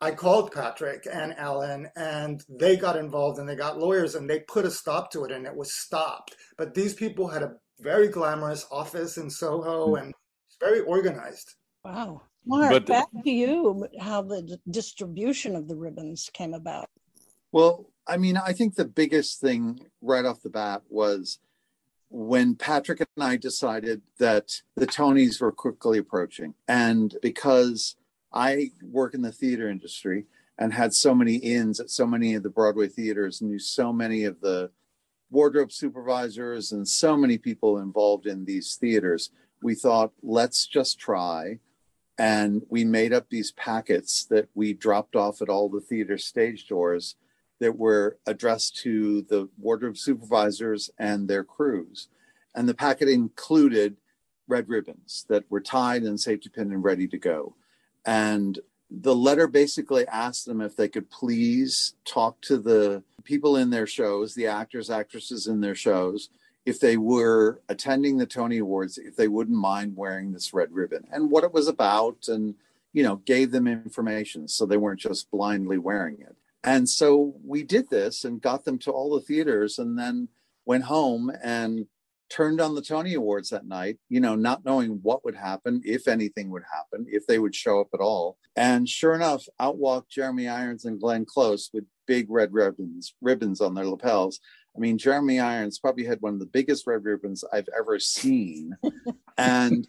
I 0.00 0.12
called 0.12 0.52
Patrick 0.52 1.06
and 1.12 1.36
Alan, 1.36 1.88
and 1.96 2.44
they 2.48 2.76
got 2.76 2.96
involved 2.96 3.38
and 3.38 3.48
they 3.48 3.56
got 3.56 3.78
lawyers 3.78 4.14
and 4.14 4.30
they 4.30 4.40
put 4.40 4.64
a 4.64 4.70
stop 4.70 5.10
to 5.12 5.24
it, 5.24 5.32
and 5.32 5.46
it 5.46 5.54
was 5.54 5.72
stopped. 5.72 6.36
But 6.56 6.74
these 6.74 6.94
people 6.94 7.26
had 7.26 7.42
a 7.42 7.54
very 7.80 8.08
glamorous 8.08 8.66
office 8.70 9.16
in 9.16 9.28
Soho 9.28 9.94
mm. 9.94 10.00
and 10.00 10.14
very 10.60 10.80
organized. 10.80 11.54
Wow. 11.84 12.22
Marc, 12.46 12.70
but, 12.70 12.86
back 12.86 13.08
to 13.24 13.30
you, 13.30 13.86
how 14.00 14.22
the 14.22 14.58
distribution 14.70 15.54
of 15.54 15.68
the 15.68 15.76
ribbons 15.76 16.30
came 16.32 16.54
about. 16.54 16.88
Well, 17.52 17.90
I 18.06 18.16
mean, 18.16 18.36
I 18.36 18.52
think 18.52 18.74
the 18.74 18.84
biggest 18.84 19.40
thing 19.40 19.80
right 20.00 20.24
off 20.24 20.42
the 20.42 20.50
bat 20.50 20.82
was 20.88 21.38
when 22.10 22.54
Patrick 22.54 23.00
and 23.00 23.24
I 23.24 23.36
decided 23.36 24.02
that 24.18 24.62
the 24.76 24.86
Tonys 24.86 25.40
were 25.40 25.52
quickly 25.52 25.98
approaching. 25.98 26.54
And 26.66 27.16
because 27.20 27.96
I 28.32 28.70
work 28.82 29.14
in 29.14 29.22
the 29.22 29.32
theater 29.32 29.68
industry 29.68 30.26
and 30.58 30.72
had 30.72 30.92
so 30.92 31.14
many 31.14 31.36
ins 31.36 31.80
at 31.80 31.90
so 31.90 32.06
many 32.06 32.34
of 32.34 32.42
the 32.42 32.50
Broadway 32.50 32.88
theaters, 32.88 33.40
knew 33.40 33.58
so 33.58 33.92
many 33.92 34.24
of 34.24 34.40
the 34.40 34.70
wardrobe 35.30 35.72
supervisors 35.72 36.72
and 36.72 36.86
so 36.86 37.16
many 37.16 37.38
people 37.38 37.78
involved 37.78 38.26
in 38.26 38.44
these 38.44 38.74
theaters. 38.74 39.30
We 39.62 39.74
thought, 39.74 40.12
let's 40.22 40.66
just 40.66 40.98
try. 40.98 41.58
And 42.18 42.62
we 42.68 42.84
made 42.84 43.12
up 43.12 43.28
these 43.28 43.52
packets 43.52 44.24
that 44.26 44.48
we 44.54 44.72
dropped 44.72 45.14
off 45.14 45.40
at 45.40 45.48
all 45.48 45.68
the 45.68 45.80
theater 45.80 46.18
stage 46.18 46.66
doors 46.66 47.14
that 47.60 47.76
were 47.76 48.18
addressed 48.26 48.76
to 48.78 49.22
the 49.22 49.48
wardrobe 49.58 49.96
supervisors 49.96 50.90
and 50.98 51.28
their 51.28 51.44
crews. 51.44 52.08
And 52.54 52.68
the 52.68 52.74
packet 52.74 53.08
included 53.08 53.96
red 54.48 54.68
ribbons 54.68 55.26
that 55.28 55.44
were 55.50 55.60
tied 55.60 56.02
and 56.02 56.18
safety 56.18 56.48
pinned 56.48 56.72
and 56.72 56.82
ready 56.82 57.06
to 57.08 57.18
go. 57.18 57.54
And 58.08 58.58
the 58.90 59.14
letter 59.14 59.46
basically 59.46 60.08
asked 60.08 60.46
them 60.46 60.62
if 60.62 60.74
they 60.74 60.88
could 60.88 61.10
please 61.10 61.92
talk 62.06 62.40
to 62.40 62.56
the 62.56 63.02
people 63.22 63.58
in 63.58 63.68
their 63.68 63.86
shows, 63.86 64.34
the 64.34 64.46
actors, 64.46 64.88
actresses 64.88 65.46
in 65.46 65.60
their 65.60 65.74
shows, 65.74 66.30
if 66.64 66.80
they 66.80 66.96
were 66.96 67.60
attending 67.68 68.16
the 68.16 68.24
Tony 68.24 68.56
Awards, 68.58 68.96
if 68.96 69.14
they 69.14 69.28
wouldn't 69.28 69.58
mind 69.58 69.94
wearing 69.94 70.32
this 70.32 70.54
red 70.54 70.72
ribbon 70.72 71.06
and 71.12 71.30
what 71.30 71.44
it 71.44 71.52
was 71.52 71.68
about, 71.68 72.28
and 72.28 72.54
you 72.94 73.02
know, 73.02 73.16
gave 73.16 73.50
them 73.50 73.68
information 73.68 74.48
so 74.48 74.64
they 74.64 74.78
weren't 74.78 75.00
just 75.00 75.30
blindly 75.30 75.76
wearing 75.76 76.18
it. 76.22 76.34
And 76.64 76.88
so 76.88 77.34
we 77.44 77.62
did 77.62 77.90
this 77.90 78.24
and 78.24 78.40
got 78.40 78.64
them 78.64 78.78
to 78.78 78.90
all 78.90 79.14
the 79.14 79.20
theaters 79.20 79.78
and 79.78 79.98
then 79.98 80.28
went 80.64 80.84
home 80.84 81.30
and 81.44 81.86
turned 82.28 82.60
on 82.60 82.74
the 82.74 82.82
Tony 82.82 83.14
Awards 83.14 83.50
that 83.50 83.66
night, 83.66 83.98
you 84.08 84.20
know, 84.20 84.34
not 84.34 84.64
knowing 84.64 85.00
what 85.02 85.24
would 85.24 85.34
happen, 85.34 85.80
if 85.84 86.08
anything 86.08 86.50
would 86.50 86.64
happen, 86.72 87.06
if 87.08 87.26
they 87.26 87.38
would 87.38 87.54
show 87.54 87.80
up 87.80 87.88
at 87.94 88.00
all. 88.00 88.36
And 88.56 88.88
sure 88.88 89.14
enough, 89.14 89.46
out 89.60 89.78
walked 89.78 90.10
Jeremy 90.10 90.48
Irons 90.48 90.84
and 90.84 91.00
Glenn 91.00 91.24
Close 91.24 91.70
with 91.72 91.84
big 92.06 92.26
red 92.28 92.52
ribbons, 92.52 93.14
ribbons 93.20 93.60
on 93.60 93.74
their 93.74 93.86
lapels. 93.86 94.40
I 94.76 94.80
mean, 94.80 94.98
Jeremy 94.98 95.40
Irons 95.40 95.78
probably 95.78 96.04
had 96.04 96.20
one 96.20 96.34
of 96.34 96.38
the 96.38 96.46
biggest 96.46 96.86
red 96.86 97.04
ribbons 97.04 97.42
I've 97.52 97.68
ever 97.76 97.98
seen. 97.98 98.76
and, 99.38 99.86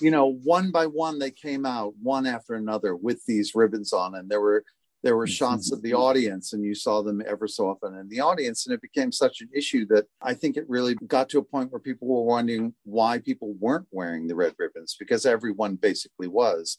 you 0.00 0.10
know, 0.10 0.34
one 0.44 0.70
by 0.70 0.86
one, 0.86 1.18
they 1.18 1.30
came 1.30 1.64
out 1.64 1.94
one 2.02 2.26
after 2.26 2.54
another 2.54 2.94
with 2.94 3.24
these 3.26 3.54
ribbons 3.54 3.92
on. 3.92 4.14
And 4.14 4.28
there 4.28 4.40
were 4.40 4.64
there 5.02 5.16
were 5.16 5.26
mm-hmm. 5.26 5.32
shots 5.32 5.72
of 5.72 5.82
the 5.82 5.94
audience 5.94 6.52
and 6.52 6.64
you 6.64 6.74
saw 6.74 7.02
them 7.02 7.22
ever 7.26 7.46
so 7.46 7.68
often 7.68 7.96
in 7.96 8.08
the 8.08 8.20
audience 8.20 8.66
and 8.66 8.74
it 8.74 8.82
became 8.82 9.12
such 9.12 9.40
an 9.40 9.48
issue 9.54 9.86
that 9.86 10.06
i 10.22 10.34
think 10.34 10.56
it 10.56 10.68
really 10.68 10.94
got 11.06 11.28
to 11.28 11.38
a 11.38 11.42
point 11.42 11.70
where 11.70 11.80
people 11.80 12.08
were 12.08 12.22
wondering 12.22 12.74
why 12.84 13.18
people 13.18 13.54
weren't 13.58 13.86
wearing 13.90 14.26
the 14.26 14.34
red 14.34 14.54
ribbons 14.58 14.96
because 14.98 15.24
everyone 15.26 15.76
basically 15.76 16.28
was 16.28 16.78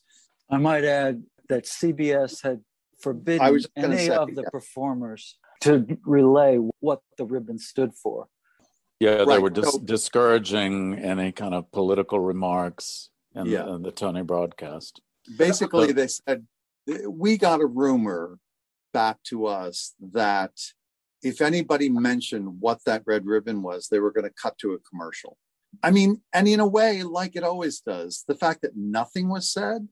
i 0.49 0.57
might 0.57 0.83
add 0.83 1.23
that 1.47 1.65
cbs 1.65 2.43
had 2.43 2.61
forbidden 3.01 3.59
any 3.77 3.97
say, 3.97 4.09
of 4.09 4.35
the 4.35 4.41
yeah. 4.41 4.49
performers 4.49 5.37
to 5.61 5.97
relay 6.05 6.57
what 6.79 7.01
the 7.17 7.25
ribbon 7.25 7.57
stood 7.57 7.93
for 7.95 8.27
yeah 8.99 9.17
right. 9.17 9.27
they 9.27 9.39
were 9.39 9.49
dis- 9.49 9.73
so, 9.73 9.79
discouraging 9.79 10.95
any 10.99 11.31
kind 11.31 11.53
of 11.53 11.71
political 11.71 12.19
remarks 12.19 13.09
in, 13.35 13.45
yeah. 13.45 13.63
the, 13.63 13.73
in 13.73 13.81
the 13.83 13.91
tony 13.91 14.21
broadcast 14.21 15.01
basically 15.37 15.91
they 15.93 16.07
said 16.07 16.45
we 17.07 17.37
got 17.37 17.61
a 17.61 17.65
rumor 17.65 18.37
back 18.93 19.21
to 19.23 19.45
us 19.45 19.93
that 19.99 20.51
if 21.21 21.41
anybody 21.41 21.89
mentioned 21.89 22.59
what 22.59 22.79
that 22.85 23.03
red 23.05 23.25
ribbon 23.25 23.61
was, 23.61 23.87
they 23.87 23.99
were 23.99 24.11
going 24.11 24.25
to 24.25 24.33
cut 24.41 24.57
to 24.59 24.73
a 24.73 24.79
commercial. 24.79 25.37
I 25.83 25.91
mean, 25.91 26.21
and 26.33 26.47
in 26.47 26.59
a 26.59 26.67
way, 26.67 27.03
like 27.03 27.35
it 27.35 27.43
always 27.43 27.79
does, 27.81 28.23
the 28.27 28.35
fact 28.35 28.61
that 28.61 28.75
nothing 28.75 29.29
was 29.29 29.51
said 29.51 29.87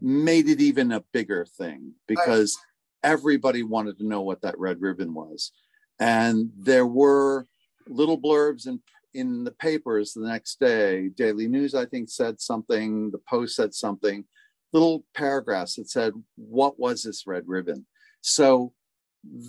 made 0.00 0.48
it 0.48 0.60
even 0.60 0.92
a 0.92 1.04
bigger 1.12 1.44
thing 1.44 1.92
because 2.06 2.56
everybody 3.02 3.62
wanted 3.62 3.98
to 3.98 4.06
know 4.06 4.22
what 4.22 4.42
that 4.42 4.58
red 4.58 4.80
ribbon 4.80 5.14
was. 5.14 5.52
And 5.98 6.50
there 6.56 6.86
were 6.86 7.46
little 7.88 8.20
blurbs 8.20 8.66
in 8.66 8.80
in 9.14 9.44
the 9.44 9.52
papers 9.52 10.12
the 10.12 10.26
next 10.26 10.58
day. 10.58 11.08
Daily 11.08 11.46
News, 11.46 11.74
I 11.74 11.84
think, 11.84 12.08
said 12.08 12.40
something. 12.40 13.10
The 13.10 13.20
Post 13.28 13.56
said 13.56 13.74
something 13.74 14.24
little 14.72 15.04
paragraphs 15.14 15.76
that 15.76 15.90
said, 15.90 16.12
What 16.36 16.78
was 16.78 17.02
this 17.02 17.26
red 17.26 17.44
ribbon? 17.46 17.86
So 18.20 18.72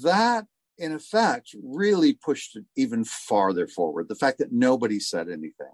that, 0.03 0.45
in 0.77 0.93
effect, 0.93 1.55
really 1.63 2.13
pushed 2.13 2.55
it 2.55 2.65
even 2.75 3.05
farther 3.05 3.67
forward. 3.67 4.09
The 4.09 4.15
fact 4.15 4.39
that 4.39 4.51
nobody 4.51 4.99
said 4.99 5.27
anything. 5.27 5.73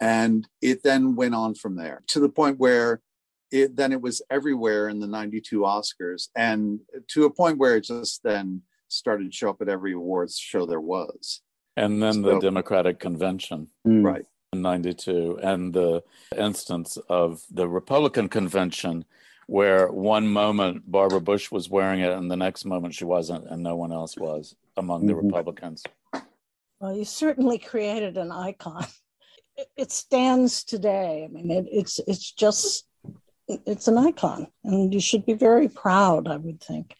And 0.00 0.48
it 0.62 0.82
then 0.82 1.14
went 1.14 1.34
on 1.34 1.54
from 1.54 1.76
there 1.76 2.02
to 2.08 2.20
the 2.20 2.30
point 2.30 2.58
where 2.58 3.02
it 3.50 3.76
then 3.76 3.92
it 3.92 4.00
was 4.00 4.22
everywhere 4.30 4.88
in 4.88 5.00
the 5.00 5.06
92 5.06 5.60
Oscars 5.60 6.28
and 6.36 6.80
to 7.08 7.24
a 7.24 7.30
point 7.30 7.58
where 7.58 7.76
it 7.76 7.84
just 7.84 8.22
then 8.22 8.62
started 8.88 9.30
to 9.30 9.36
show 9.36 9.50
up 9.50 9.60
at 9.60 9.68
every 9.68 9.92
awards 9.92 10.38
show 10.38 10.66
there 10.66 10.80
was. 10.80 11.42
And 11.76 12.02
then 12.02 12.14
so, 12.14 12.20
the 12.22 12.40
Democratic 12.40 12.98
convention. 12.98 13.68
Hmm. 13.84 14.04
Right. 14.04 14.24
92 14.52 15.38
and 15.42 15.72
the 15.72 16.02
instance 16.36 16.98
of 17.08 17.42
the 17.50 17.68
Republican 17.68 18.28
convention 18.28 19.04
where 19.46 19.88
one 19.88 20.26
moment 20.26 20.90
Barbara 20.90 21.20
Bush 21.20 21.50
was 21.50 21.70
wearing 21.70 22.00
it 22.00 22.12
and 22.12 22.30
the 22.30 22.36
next 22.36 22.64
moment 22.64 22.94
she 22.94 23.04
wasn't 23.04 23.48
and 23.48 23.62
no 23.62 23.76
one 23.76 23.92
else 23.92 24.16
was 24.16 24.56
among 24.76 25.06
the 25.06 25.12
mm-hmm. 25.12 25.26
Republicans. 25.26 25.84
Well, 26.80 26.96
you 26.96 27.04
certainly 27.04 27.58
created 27.58 28.16
an 28.16 28.32
icon. 28.32 28.86
It 29.76 29.92
stands 29.92 30.64
today. 30.64 31.28
I 31.28 31.30
mean, 31.30 31.50
it, 31.50 31.66
it's 31.70 32.00
it's 32.06 32.32
just 32.32 32.86
it's 33.46 33.88
an 33.88 33.98
icon, 33.98 34.46
and 34.64 34.94
you 34.94 35.00
should 35.00 35.26
be 35.26 35.34
very 35.34 35.68
proud. 35.68 36.28
I 36.28 36.38
would 36.38 36.62
think. 36.62 36.94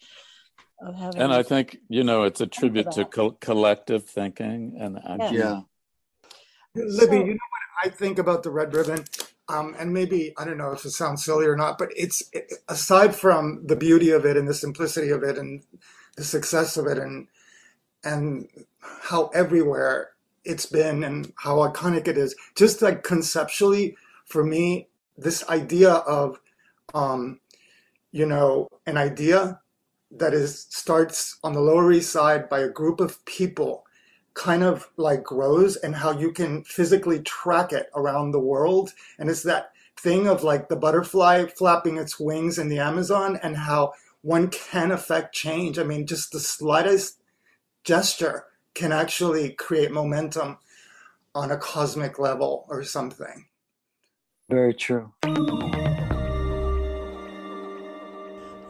Of 0.83 0.95
having 0.95 1.23
and 1.23 1.33
I 1.33 1.42
think 1.42 1.78
you 1.88 2.04
know 2.04 2.25
it's 2.25 2.42
a 2.42 2.47
tribute 2.47 2.90
to 2.92 3.07
co- 3.07 3.38
collective 3.40 4.04
thinking 4.04 4.76
and 4.78 4.99
action. 4.99 5.35
yeah. 5.38 5.61
Libby, 6.75 7.17
so, 7.17 7.25
you 7.25 7.33
know 7.33 7.49
what 7.50 7.85
I 7.85 7.89
think 7.89 8.19
about 8.19 8.43
the 8.43 8.50
red 8.50 8.75
ribbon? 8.75 9.05
Um, 9.49 9.75
and 9.79 9.93
maybe 9.93 10.33
I 10.39 10.45
don't 10.45 10.59
know 10.59 10.73
if 10.73 10.85
it 10.85 10.91
sounds 10.91 11.25
silly 11.25 11.47
or 11.47 11.57
not, 11.57 11.79
but 11.79 11.91
it's 11.97 12.23
it, 12.33 12.53
aside 12.69 13.15
from 13.17 13.67
the 13.67 13.75
beauty 13.75 14.11
of 14.11 14.25
it 14.25 14.37
and 14.37 14.47
the 14.47 14.55
simplicity 14.55 15.11
of 15.11 15.25
it 15.25 15.37
and 15.37 15.62
the 16.17 16.25
success 16.25 16.77
of 16.77 16.87
it 16.87 16.99
and 16.99 17.27
and 18.05 18.49
how 18.81 19.27
everywhere 19.35 20.11
it's 20.45 20.67
been 20.67 21.03
and 21.03 21.33
how 21.37 21.57
iconic 21.57 22.07
it 22.07 22.17
is. 22.17 22.35
Just 22.55 22.81
like 22.81 23.03
conceptually, 23.03 23.97
for 24.25 24.45
me, 24.45 24.89
this 25.19 25.47
idea 25.49 25.91
of 25.91 26.41
um, 26.95 27.41
you 28.12 28.27
know 28.27 28.69
an 28.87 28.97
idea 28.97 29.61
that 30.12 30.33
is 30.33 30.67
starts 30.71 31.39
on 31.43 31.53
the 31.53 31.61
Lower 31.61 31.91
East 31.91 32.12
Side 32.12 32.49
by 32.49 32.61
a 32.61 32.69
group 32.69 33.00
of 33.00 33.25
people 33.25 33.85
kind 34.40 34.62
of 34.62 34.88
like 34.97 35.23
grows 35.23 35.76
and 35.76 35.94
how 35.94 36.18
you 36.18 36.32
can 36.32 36.64
physically 36.64 37.20
track 37.20 37.75
it 37.75 37.90
around 37.94 38.30
the 38.30 38.40
world. 38.40 38.94
And 39.18 39.28
it's 39.28 39.42
that 39.42 39.73
thing 39.99 40.26
of 40.26 40.42
like 40.42 40.70
the 40.70 40.76
butterfly 40.76 41.44
flapping 41.44 41.99
its 41.99 42.18
wings 42.18 42.59
in 42.59 42.70
the 42.70 42.78
Amazon 42.78 43.38
and 43.42 43.54
how 43.54 43.92
one 44.23 44.49
can 44.49 44.92
affect 44.92 45.35
change. 45.35 45.78
I 45.78 45.82
mean, 45.82 46.06
just 46.06 46.32
the 46.32 46.40
slightest 46.40 47.20
gesture 47.85 48.47
can 48.73 48.92
actually 48.92 49.50
create 49.50 49.92
momentum 49.92 50.56
on 51.35 51.50
a 51.50 51.59
cosmic 51.59 52.18
level 52.18 52.64
or 52.70 52.82
something. 52.82 53.44
Very 54.49 54.73
true. 54.73 55.12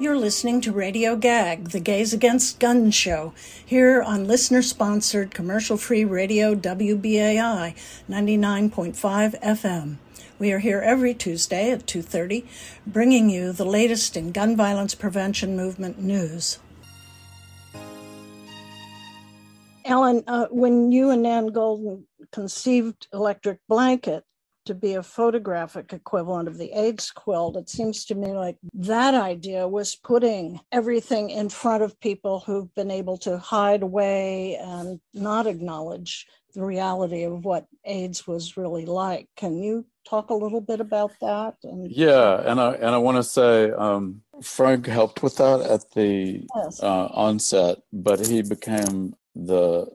You're 0.01 0.17
listening 0.17 0.63
to 0.63 0.73
Radio 0.73 1.15
Gag, 1.15 1.73
the 1.73 1.79
Gays 1.79 2.15
Against 2.15 2.59
Guns 2.59 2.95
show, 2.95 3.35
here 3.63 4.01
on 4.01 4.27
listener 4.27 4.63
sponsored 4.63 5.35
commercial 5.35 5.77
free 5.77 6.07
radio 6.07 6.55
WBAI 6.55 7.75
99.5 8.09 9.39
FM. 9.43 9.99
We 10.39 10.53
are 10.53 10.59
here 10.61 10.81
every 10.81 11.13
Tuesday 11.13 11.71
at 11.71 11.87
2:30 11.87 12.47
bringing 12.87 13.29
you 13.29 13.53
the 13.53 13.67
latest 13.67 14.17
in 14.17 14.33
gun 14.33 14.57
violence 14.57 14.95
prevention 14.95 15.55
movement 15.55 16.01
news. 16.01 16.61
Alan, 19.85 20.25
uh, 20.27 20.47
when 20.51 20.91
you 20.91 21.11
and 21.11 21.25
Nan 21.25 21.51
Goldin 21.51 22.05
conceived 22.33 23.07
Electric 23.13 23.59
Blanket, 23.69 24.25
to 24.67 24.75
be 24.75 24.95
a 24.95 25.03
photographic 25.03 25.93
equivalent 25.93 26.49
of 26.49 26.59
the 26.59 26.73
AIDS 26.73 27.11
quilt. 27.11 27.57
It 27.57 27.69
seems 27.69 28.05
to 28.07 28.15
me 28.15 28.33
like 28.33 28.57
that 28.75 29.15
idea 29.15 29.67
was 29.67 29.97
putting 29.97 30.61
everything 30.73 31.31
in 31.31 31.49
front 31.49 31.83
of 31.83 31.99
people 32.01 32.41
who've 32.41 32.73
been 32.75 32.91
able 32.91 33.17
to 33.19 33.39
hide 33.39 33.83
away 33.83 34.57
and 34.57 35.01
not 35.15 35.47
acknowledge 35.47 36.27
the 36.55 36.65
reality 36.65 37.25
of 37.25 37.45
what 37.45 37.67
AIDS 37.85 38.27
was 38.27 38.57
really 38.57 38.85
like. 38.85 39.29
Can 39.37 39.63
you 39.63 39.87
talk 40.09 40.31
a 40.31 40.35
little 40.35 40.61
bit 40.61 40.81
about 40.81 41.13
that? 41.21 41.55
And 41.63 41.91
yeah, 41.91 42.43
and 42.45 42.61
I 42.61 42.73
and 42.73 42.95
I 42.95 42.99
want 42.99 43.17
to 43.17 43.23
say 43.23 43.71
um, 43.71 44.23
Frank 44.43 44.87
helped 44.87 45.23
with 45.23 45.37
that 45.37 45.61
at 45.61 45.91
the 45.93 46.47
yes. 46.57 46.83
uh, 46.83 47.07
onset, 47.07 47.79
but 47.93 48.27
he 48.27 48.43
became 48.43 49.15
the 49.35 49.87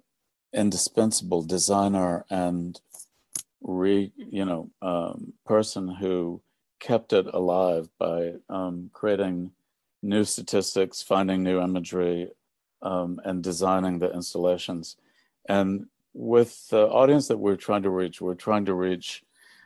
indispensable 0.53 1.43
designer 1.43 2.25
and 2.29 2.79
re 3.65 4.11
you 4.15 4.45
know 4.45 4.69
um, 4.81 5.33
person 5.45 5.87
who 5.87 6.41
kept 6.79 7.13
it 7.13 7.25
alive 7.33 7.89
by 7.97 8.33
um, 8.49 8.89
creating 8.93 9.51
new 10.01 10.23
statistics, 10.23 11.01
finding 11.01 11.41
new 11.41 11.59
imagery, 11.59 12.29
um, 12.81 13.19
and 13.25 13.43
designing 13.43 13.97
the 13.97 14.13
installations. 14.13 14.97
And 15.49 15.87
with 16.13 16.69
the 16.69 16.87
audience 16.87 17.27
that 17.27 17.37
we're 17.37 17.55
trying 17.55 17.83
to 17.83 17.89
reach, 17.89 18.21
we're 18.21 18.35
trying 18.35 18.65
to 18.65 18.73
reach 18.73 19.23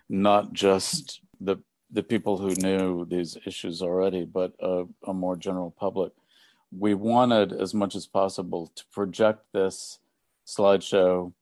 not 0.07 0.53
just 0.53 1.21
the 1.41 1.57
the 1.91 2.03
people 2.03 2.37
who 2.37 2.53
knew 2.55 3.05
these 3.05 3.37
issues 3.45 3.81
already, 3.81 4.23
but 4.23 4.53
a, 4.59 4.85
a 5.07 5.13
more 5.13 5.35
general 5.35 5.71
public. 5.71 6.13
We 6.71 6.93
wanted, 6.93 7.51
as 7.51 7.73
much 7.73 7.95
as 7.95 8.05
possible, 8.05 8.71
to 8.75 8.83
project 8.91 9.41
this 9.53 9.97
slideshow 10.45 11.33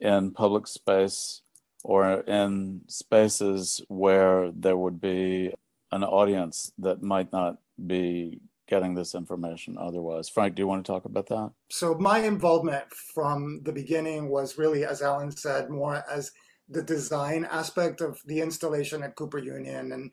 in 0.00 0.32
public 0.32 0.66
space 0.66 1.40
or 1.84 2.20
in 2.22 2.80
spaces 2.88 3.82
where 3.88 4.50
there 4.52 4.76
would 4.76 5.00
be 5.00 5.52
an 5.92 6.02
audience 6.02 6.72
that 6.78 7.02
might 7.02 7.30
not 7.32 7.58
be 7.86 8.40
getting 8.66 8.94
this 8.94 9.14
information 9.14 9.76
otherwise. 9.78 10.28
Frank, 10.28 10.54
do 10.54 10.62
you 10.62 10.66
want 10.66 10.84
to 10.84 10.90
talk 10.90 11.04
about 11.04 11.28
that? 11.28 11.52
So, 11.68 11.94
my 11.94 12.20
involvement 12.20 12.90
from 12.90 13.60
the 13.62 13.72
beginning 13.72 14.30
was 14.30 14.58
really, 14.58 14.84
as 14.84 15.02
Alan 15.02 15.30
said, 15.30 15.68
more 15.68 16.02
as 16.10 16.32
the 16.68 16.82
design 16.82 17.44
aspect 17.44 18.00
of 18.00 18.20
the 18.24 18.40
installation 18.40 19.02
at 19.02 19.16
Cooper 19.16 19.38
Union 19.38 19.92
and 19.92 20.10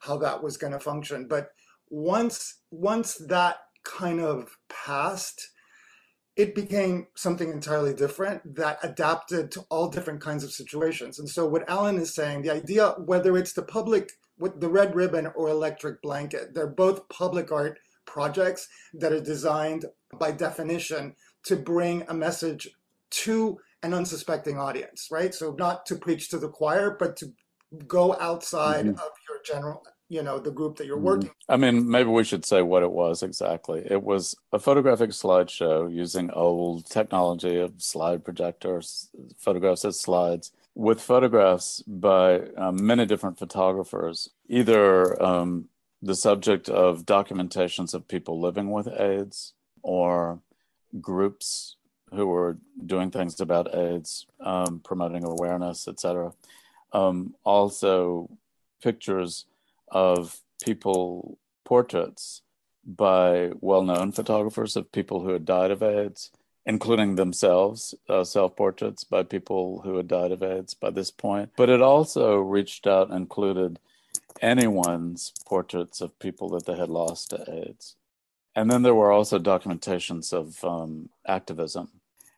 how 0.00 0.16
that 0.16 0.42
was 0.42 0.56
going 0.56 0.72
to 0.72 0.80
function. 0.80 1.28
But 1.28 1.50
once 1.90 2.60
once 2.70 3.16
that 3.16 3.58
kind 3.84 4.20
of 4.20 4.56
passed, 4.70 5.50
it 6.40 6.54
became 6.54 7.06
something 7.14 7.50
entirely 7.50 7.92
different 7.92 8.54
that 8.56 8.78
adapted 8.82 9.50
to 9.52 9.60
all 9.68 9.90
different 9.90 10.22
kinds 10.22 10.42
of 10.42 10.50
situations. 10.50 11.18
And 11.18 11.28
so, 11.28 11.46
what 11.46 11.68
Alan 11.68 11.98
is 11.98 12.14
saying, 12.14 12.40
the 12.40 12.54
idea, 12.54 12.94
whether 13.04 13.36
it's 13.36 13.52
the 13.52 13.62
public 13.62 14.12
with 14.38 14.58
the 14.58 14.70
red 14.70 14.94
ribbon 14.94 15.26
or 15.36 15.50
electric 15.50 16.00
blanket, 16.00 16.54
they're 16.54 16.66
both 16.66 17.10
public 17.10 17.52
art 17.52 17.78
projects 18.06 18.68
that 18.94 19.12
are 19.12 19.20
designed 19.20 19.84
by 20.18 20.30
definition 20.32 21.14
to 21.44 21.56
bring 21.56 22.04
a 22.08 22.14
message 22.14 22.70
to 23.10 23.58
an 23.82 23.92
unsuspecting 23.92 24.58
audience, 24.58 25.08
right? 25.10 25.34
So, 25.34 25.54
not 25.58 25.84
to 25.86 25.96
preach 25.96 26.30
to 26.30 26.38
the 26.38 26.48
choir, 26.48 26.96
but 26.98 27.18
to 27.18 27.34
go 27.86 28.16
outside 28.18 28.86
mm-hmm. 28.86 28.98
of 28.98 29.10
your 29.28 29.40
general 29.44 29.82
you 30.10 30.22
know 30.22 30.38
the 30.38 30.50
group 30.50 30.76
that 30.76 30.86
you're 30.86 30.96
mm-hmm. 30.96 31.06
working 31.06 31.30
i 31.48 31.56
mean 31.56 31.88
maybe 31.88 32.10
we 32.10 32.24
should 32.24 32.44
say 32.44 32.60
what 32.60 32.82
it 32.82 32.90
was 32.90 33.22
exactly 33.22 33.82
it 33.88 34.02
was 34.02 34.36
a 34.52 34.58
photographic 34.58 35.10
slideshow 35.10 35.90
using 35.90 36.30
old 36.32 36.84
technology 36.84 37.56
of 37.58 37.72
slide 37.78 38.22
projectors 38.22 39.08
photographs 39.38 39.84
as 39.84 39.98
slides 39.98 40.52
with 40.74 41.00
photographs 41.00 41.82
by 41.86 42.40
um, 42.56 42.84
many 42.84 43.06
different 43.06 43.38
photographers 43.38 44.28
either 44.48 45.20
um, 45.22 45.68
the 46.02 46.14
subject 46.14 46.68
of 46.68 47.06
documentations 47.06 47.94
of 47.94 48.08
people 48.08 48.40
living 48.40 48.70
with 48.70 48.88
aids 48.88 49.54
or 49.82 50.40
groups 51.00 51.76
who 52.12 52.26
were 52.26 52.58
doing 52.84 53.10
things 53.10 53.40
about 53.40 53.72
aids 53.74 54.26
um, 54.40 54.80
promoting 54.80 55.24
awareness 55.24 55.86
etc 55.86 56.32
um, 56.92 57.34
also 57.44 58.28
pictures 58.82 59.46
of 59.90 60.40
people 60.62 61.38
portraits 61.64 62.42
by 62.84 63.50
well-known 63.60 64.12
photographers 64.12 64.76
of 64.76 64.92
people 64.92 65.20
who 65.20 65.30
had 65.30 65.44
died 65.44 65.70
of 65.70 65.82
AIDS, 65.82 66.30
including 66.66 67.14
themselves, 67.14 67.94
uh, 68.08 68.24
self-portraits 68.24 69.04
by 69.04 69.22
people 69.22 69.82
who 69.82 69.96
had 69.96 70.08
died 70.08 70.32
of 70.32 70.42
AIDS 70.42 70.74
by 70.74 70.90
this 70.90 71.10
point. 71.10 71.50
But 71.56 71.68
it 71.68 71.82
also 71.82 72.36
reached 72.38 72.86
out 72.86 73.08
and 73.10 73.18
included 73.18 73.78
anyone's 74.40 75.32
portraits 75.46 76.00
of 76.00 76.18
people 76.18 76.48
that 76.50 76.66
they 76.66 76.76
had 76.76 76.88
lost 76.88 77.30
to 77.30 77.44
AIDS. 77.48 77.96
And 78.54 78.70
then 78.70 78.82
there 78.82 78.94
were 78.94 79.12
also 79.12 79.38
documentations 79.38 80.32
of 80.32 80.64
um, 80.64 81.10
activism. 81.26 81.88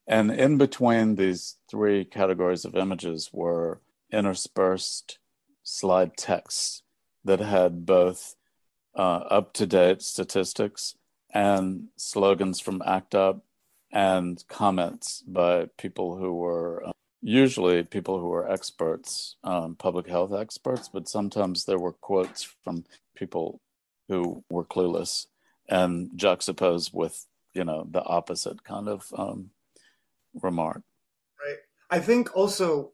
And 0.06 0.30
in 0.30 0.58
between 0.58 1.14
these 1.14 1.56
three 1.70 2.04
categories 2.04 2.64
of 2.64 2.76
images 2.76 3.30
were 3.32 3.80
interspersed 4.10 5.18
slide 5.62 6.16
texts 6.16 6.82
that 7.24 7.40
had 7.40 7.86
both 7.86 8.36
uh, 8.94 9.24
up 9.30 9.52
to 9.54 9.66
date 9.66 10.02
statistics 10.02 10.94
and 11.32 11.88
slogans 11.96 12.60
from 12.60 12.82
ACT 12.82 13.14
UP 13.14 13.44
and 13.90 14.44
comments 14.48 15.22
by 15.26 15.66
people 15.78 16.16
who 16.16 16.34
were 16.34 16.82
uh, 16.86 16.92
usually 17.20 17.82
people 17.84 18.18
who 18.18 18.28
were 18.28 18.50
experts, 18.50 19.36
um, 19.44 19.76
public 19.76 20.08
health 20.08 20.32
experts, 20.32 20.88
but 20.88 21.08
sometimes 21.08 21.64
there 21.64 21.78
were 21.78 21.92
quotes 21.92 22.42
from 22.42 22.84
people 23.14 23.60
who 24.08 24.44
were 24.50 24.64
clueless 24.64 25.26
and 25.68 26.10
juxtaposed 26.16 26.90
with, 26.92 27.26
you 27.54 27.64
know, 27.64 27.86
the 27.90 28.02
opposite 28.02 28.64
kind 28.64 28.88
of 28.88 29.06
um, 29.16 29.50
remark. 30.42 30.82
Right. 31.46 31.58
I 31.92 31.98
think 32.00 32.34
also 32.34 32.92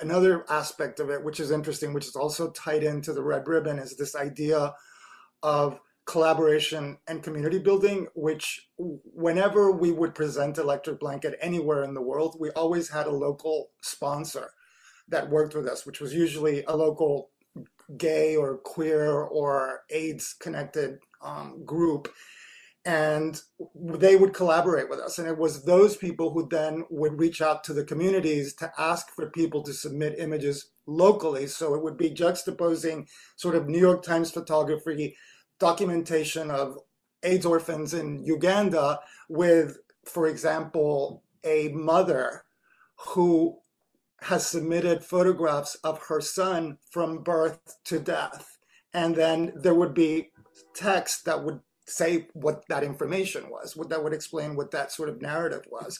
another 0.00 0.46
aspect 0.50 0.98
of 0.98 1.10
it, 1.10 1.22
which 1.22 1.40
is 1.40 1.50
interesting, 1.50 1.92
which 1.92 2.06
is 2.06 2.16
also 2.16 2.50
tied 2.52 2.82
into 2.82 3.12
the 3.12 3.22
red 3.22 3.46
ribbon, 3.46 3.78
is 3.78 3.98
this 3.98 4.16
idea 4.16 4.72
of 5.42 5.78
collaboration 6.06 6.96
and 7.06 7.22
community 7.22 7.58
building, 7.58 8.06
which 8.14 8.66
whenever 8.78 9.70
we 9.70 9.92
would 9.92 10.14
present 10.14 10.56
Electric 10.56 10.98
Blanket 11.00 11.38
anywhere 11.42 11.84
in 11.84 11.92
the 11.92 12.00
world, 12.00 12.38
we 12.40 12.48
always 12.52 12.88
had 12.88 13.06
a 13.06 13.10
local 13.10 13.72
sponsor 13.82 14.52
that 15.08 15.28
worked 15.28 15.54
with 15.54 15.68
us, 15.68 15.84
which 15.84 16.00
was 16.00 16.14
usually 16.14 16.64
a 16.64 16.74
local 16.74 17.28
gay 17.98 18.36
or 18.36 18.56
queer 18.56 19.20
or 19.20 19.82
AIDS 19.90 20.34
connected 20.40 20.98
um, 21.20 21.62
group 21.66 22.08
and 22.84 23.40
they 23.74 24.16
would 24.16 24.32
collaborate 24.32 24.88
with 24.88 25.00
us. 25.00 25.18
And 25.18 25.28
it 25.28 25.36
was 25.36 25.64
those 25.64 25.96
people 25.96 26.32
who 26.32 26.48
then 26.48 26.84
would 26.88 27.18
reach 27.18 27.42
out 27.42 27.62
to 27.64 27.74
the 27.74 27.84
communities 27.84 28.54
to 28.54 28.72
ask 28.78 29.10
for 29.10 29.30
people 29.30 29.62
to 29.64 29.72
submit 29.72 30.18
images 30.18 30.70
locally. 30.86 31.46
So 31.46 31.74
it 31.74 31.82
would 31.82 31.98
be 31.98 32.10
juxtaposing 32.10 33.06
sort 33.36 33.54
of 33.54 33.68
new 33.68 33.78
york 33.78 34.02
times 34.02 34.30
photography 34.30 35.16
documentation 35.58 36.50
of 36.50 36.78
aids 37.22 37.44
orphans 37.44 37.92
in 37.92 38.24
uganda 38.24 38.98
with 39.28 39.76
for 40.06 40.26
example 40.26 41.22
a 41.44 41.68
mother 41.68 42.44
who 42.96 43.58
has 44.22 44.46
submitted 44.46 45.04
photographs 45.04 45.74
of 45.76 45.98
her 46.08 46.20
son 46.20 46.78
from 46.90 47.22
birth 47.22 47.78
to 47.84 47.98
death. 47.98 48.58
And 48.92 49.14
then 49.14 49.52
there 49.56 49.74
would 49.74 49.94
be 49.94 50.30
text 50.74 51.24
that 51.24 51.42
would 51.42 51.60
say 51.90 52.28
what 52.32 52.64
that 52.68 52.84
information 52.84 53.50
was, 53.50 53.76
what 53.76 53.88
that 53.90 54.02
would 54.02 54.12
explain 54.12 54.56
what 54.56 54.70
that 54.70 54.92
sort 54.92 55.08
of 55.08 55.20
narrative 55.20 55.62
was. 55.70 55.98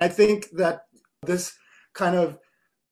I 0.00 0.08
think 0.08 0.50
that 0.50 0.86
this 1.24 1.54
kind 1.94 2.16
of 2.16 2.38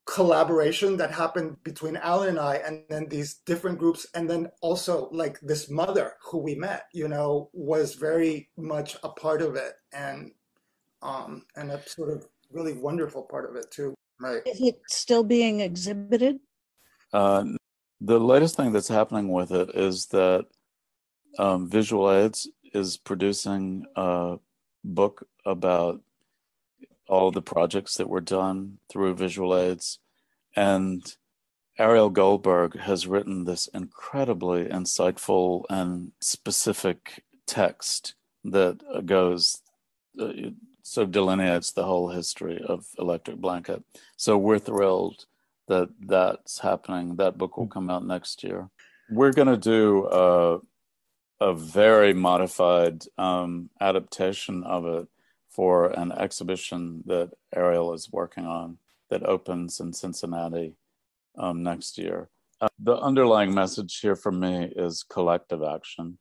collaboration 0.07 0.97
that 0.97 1.11
happened 1.13 1.57
between 1.63 1.97
Alan 1.97 2.31
and 2.31 2.39
I, 2.39 2.57
and 2.57 2.83
then 2.89 3.07
these 3.09 3.35
different 3.47 3.79
groups, 3.79 4.07
and 4.15 4.29
then 4.29 4.51
also 4.61 5.09
like 5.13 5.39
this 5.41 5.71
mother 5.71 6.15
who 6.23 6.39
we 6.39 6.55
met, 6.55 6.85
you 6.93 7.09
know, 7.09 7.51
was 7.53 7.95
very 7.95 8.49
much 8.57 8.97
a 9.03 9.09
part 9.09 9.43
of 9.43 9.57
it, 9.57 9.75
and 9.93 10.33
um, 11.03 11.47
and 11.57 11.71
a 11.71 11.81
sort 11.89 12.11
of 12.11 12.27
really 12.51 12.73
wonderful 12.73 13.23
part 13.23 13.49
of 13.49 13.57
it 13.57 13.71
too. 13.71 13.95
Right? 14.21 14.43
Is 14.47 14.61
it 14.61 14.81
still 14.89 15.25
being 15.25 15.61
exhibited? 15.61 16.41
Uh, 17.13 17.45
the 18.01 18.19
latest 18.19 18.57
thing 18.57 18.73
that's 18.73 18.89
happening 18.89 19.31
with 19.31 19.51
it 19.51 19.71
is 19.75 20.07
that 20.07 20.47
um, 21.39 21.69
Visual 21.69 22.11
Aids 22.13 22.49
is 22.73 22.97
producing 22.97 23.87
a 23.97 24.39
book 24.85 25.27
about 25.45 26.01
all 27.09 27.31
the 27.31 27.43
projects 27.43 27.97
that 27.97 28.09
were 28.09 28.21
done 28.21 28.79
through 28.89 29.15
Visual 29.15 29.57
Aids. 29.57 29.99
And 30.55 31.03
Ariel 31.79 32.11
Goldberg 32.11 32.79
has 32.79 33.07
written 33.07 33.45
this 33.45 33.67
incredibly 33.69 34.65
insightful 34.67 35.65
and 35.71 36.13
specific 36.21 37.25
text 37.47 38.15
that 38.45 38.81
goes, 39.07 39.63
uh, 40.21 40.33
so 40.83 41.05
delineates 41.05 41.73
the 41.73 41.85
whole 41.85 42.11
history 42.11 42.63
of 42.65 42.87
Electric 42.99 43.39
Blanket. 43.39 43.83
So 44.17 44.37
we're 44.37 44.59
thrilled 44.59 45.27
that 45.69 45.89
that's 46.01 46.59
happening. 46.59 47.17
That 47.17 47.39
book 47.39 47.57
will 47.57 47.67
come 47.67 47.91
out 47.91 48.05
next 48.05 48.43
year. 48.43 48.69
We're 49.11 49.33
going 49.33 49.49
to 49.49 49.57
do 49.57 50.05
uh, 50.05 50.59
a 51.41 51.55
very 51.55 52.13
modified 52.13 53.03
um, 53.17 53.71
adaptation 53.81 54.63
of 54.65 54.85
it 54.87 55.09
for 55.49 55.87
an 55.99 56.13
exhibition 56.13 57.03
that 57.07 57.31
Ariel 57.55 57.95
is 57.95 58.11
working 58.13 58.47
on 58.47 58.79
that 59.09 59.25
opens 59.25 59.81
in 59.81 59.93
Cincinnati 59.93 60.75
um, 61.39 61.63
next 61.63 61.99
year. 61.99 62.29
Uh, 62.61 62.69
the 62.79 62.97
underlying 62.99 63.55
message 63.55 64.01
here 64.01 64.15
for 64.15 64.31
me 64.31 64.71
is 64.77 65.03
collective 65.03 65.63
action. 65.63 66.19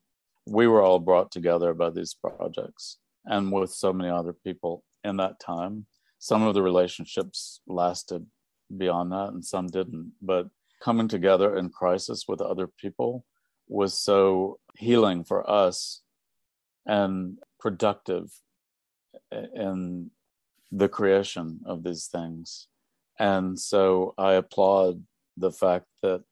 We 0.48 0.68
were 0.68 0.82
all 0.82 1.00
brought 1.00 1.32
together 1.32 1.74
by 1.74 1.90
these 1.90 2.16
projects 2.16 2.98
and 3.26 3.52
with 3.52 3.72
so 3.72 3.92
many 3.92 4.10
other 4.10 4.34
people 4.34 4.84
in 5.04 5.18
that 5.18 5.40
time. 5.40 5.86
Some 6.18 6.44
of 6.44 6.54
the 6.54 6.62
relationships 6.62 7.62
lasted 7.68 8.26
beyond 8.76 9.12
that 9.12 9.30
and 9.34 9.44
some 9.44 9.68
didn't, 9.68 10.14
but 10.22 10.48
coming 10.82 11.08
together 11.08 11.58
in 11.58 11.70
crisis 11.70 12.26
with 12.28 12.42
other 12.42 12.68
people 12.68 13.26
was 13.70 13.94
so 13.94 14.60
healing 14.76 15.24
for 15.24 15.50
us 15.50 16.02
and 16.86 17.38
productive 17.60 18.32
in 19.32 20.10
the 20.72 20.90
creation 20.90 21.60
of 21.66 21.84
these 21.84 22.08
things. 22.08 22.68
And 23.20 23.60
so 23.60 24.14
I 24.18 24.34
applaud 24.34 25.04
the 25.38 25.52
fact 25.52 25.86
that 26.02 26.24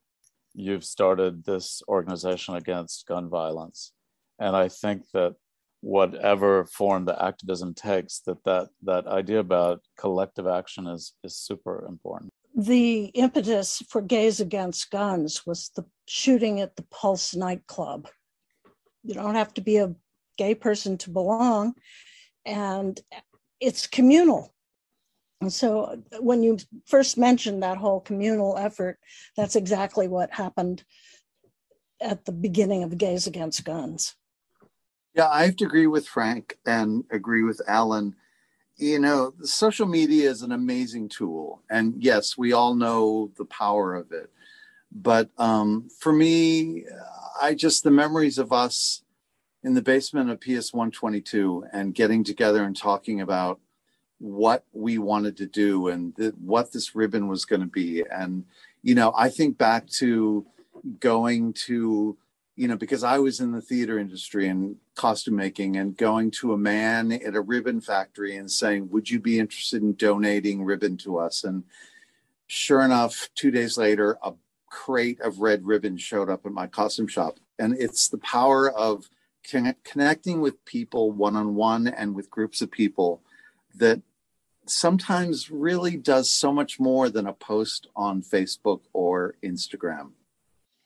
you've 0.53 0.83
started 0.83 1.43
this 1.43 1.81
organization 1.87 2.55
against 2.55 3.05
gun 3.07 3.29
violence. 3.29 3.91
And 4.39 4.55
I 4.55 4.67
think 4.67 5.03
that 5.13 5.35
whatever 5.81 6.65
form 6.65 7.05
the 7.05 7.23
activism 7.23 7.73
takes, 7.73 8.19
that 8.21 8.43
that, 8.45 8.69
that 8.83 9.05
idea 9.05 9.39
about 9.39 9.81
collective 9.99 10.47
action 10.47 10.87
is, 10.87 11.13
is 11.23 11.37
super 11.37 11.85
important 11.87 12.31
the 12.57 13.05
impetus 13.13 13.83
for 13.87 14.01
Gays 14.01 14.39
Against 14.39 14.89
Guns 14.89 15.45
was 15.45 15.69
the 15.75 15.85
shooting 16.07 16.59
at 16.59 16.75
the 16.75 16.83
Pulse 16.89 17.35
nightclub. 17.35 18.09
You 19.03 19.13
don't 19.13 19.35
have 19.35 19.53
to 19.53 19.61
be 19.61 19.77
a 19.77 19.93
gay 20.39 20.55
person 20.55 20.97
to 20.97 21.11
belong, 21.11 21.75
and 22.45 22.99
it's 23.59 23.85
communal. 23.85 24.55
And 25.39 25.53
so 25.53 26.01
when 26.19 26.41
you 26.41 26.57
first 26.87 27.15
mentioned 27.15 27.61
that 27.61 27.77
whole 27.77 27.99
communal 27.99 28.57
effort, 28.57 28.97
that's 29.35 29.55
exactly 29.55 30.07
what 30.07 30.33
happened 30.33 30.83
at 32.01 32.25
the 32.25 32.31
beginning 32.31 32.81
of 32.81 32.97
Gays 32.97 33.27
Against 33.27 33.63
Guns. 33.63 34.15
Yeah, 35.13 35.29
I 35.29 35.45
have 35.45 35.55
to 35.57 35.65
agree 35.65 35.87
with 35.87 36.07
Frank 36.07 36.57
and 36.65 37.03
agree 37.11 37.43
with 37.43 37.61
Alan 37.67 38.15
you 38.77 38.99
know, 38.99 39.33
social 39.41 39.87
media 39.87 40.29
is 40.29 40.43
an 40.43 40.51
amazing 40.51 41.09
tool. 41.09 41.63
And 41.69 41.95
yes, 41.97 42.37
we 42.37 42.53
all 42.53 42.75
know 42.75 43.31
the 43.37 43.45
power 43.45 43.95
of 43.95 44.11
it. 44.11 44.29
But 44.91 45.29
um, 45.37 45.89
for 45.99 46.13
me, 46.13 46.85
I 47.41 47.53
just, 47.53 47.83
the 47.83 47.91
memories 47.91 48.37
of 48.37 48.53
us 48.53 49.03
in 49.63 49.73
the 49.73 49.81
basement 49.81 50.29
of 50.29 50.39
PS 50.39 50.73
122 50.73 51.65
and 51.73 51.93
getting 51.93 52.23
together 52.23 52.63
and 52.63 52.77
talking 52.77 53.21
about 53.21 53.59
what 54.19 54.63
we 54.73 54.97
wanted 54.97 55.37
to 55.37 55.47
do 55.47 55.87
and 55.89 56.15
th- 56.15 56.33
what 56.39 56.71
this 56.71 56.95
ribbon 56.95 57.27
was 57.27 57.45
going 57.45 57.61
to 57.61 57.67
be. 57.67 58.03
And, 58.09 58.45
you 58.81 58.95
know, 58.95 59.13
I 59.17 59.29
think 59.29 59.57
back 59.57 59.87
to 59.97 60.45
going 60.99 61.53
to, 61.65 62.17
you 62.57 62.67
know, 62.67 62.75
because 62.75 63.03
I 63.03 63.19
was 63.19 63.39
in 63.39 63.51
the 63.51 63.61
theater 63.61 63.99
industry 63.99 64.49
and 64.49 64.77
costume 64.95 65.35
making 65.35 65.77
and 65.77 65.95
going 65.95 66.31
to 66.31 66.53
a 66.53 66.57
man 66.57 67.11
at 67.11 67.35
a 67.35 67.41
ribbon 67.41 67.79
factory 67.79 68.35
and 68.35 68.51
saying, 68.51 68.89
Would 68.89 69.11
you 69.11 69.19
be 69.19 69.39
interested 69.39 69.83
in 69.83 69.93
donating 69.93 70.63
ribbon 70.63 70.97
to 70.97 71.19
us? 71.19 71.43
And 71.43 71.63
sure 72.47 72.81
enough, 72.81 73.29
two 73.35 73.51
days 73.51 73.77
later, 73.77 74.17
a 74.23 74.33
crate 74.65 75.21
of 75.21 75.39
red 75.39 75.65
ribbon 75.67 75.97
showed 75.97 76.29
up 76.29 76.47
at 76.47 76.51
my 76.51 76.65
costume 76.65 77.07
shop. 77.07 77.37
And 77.59 77.75
it's 77.79 78.09
the 78.09 78.17
power 78.17 78.71
of 78.71 79.07
connecting 79.83 80.41
with 80.41 80.65
people 80.65 81.11
one 81.11 81.35
on 81.35 81.53
one 81.53 81.87
and 81.87 82.15
with 82.15 82.31
groups 82.31 82.61
of 82.61 82.71
people 82.71 83.21
that 83.75 84.01
sometimes 84.65 85.51
really 85.51 85.95
does 85.95 86.29
so 86.29 86.51
much 86.51 86.79
more 86.79 87.09
than 87.09 87.27
a 87.27 87.33
post 87.33 87.87
on 87.95 88.23
Facebook 88.23 88.81
or 88.93 89.35
Instagram. 89.43 90.09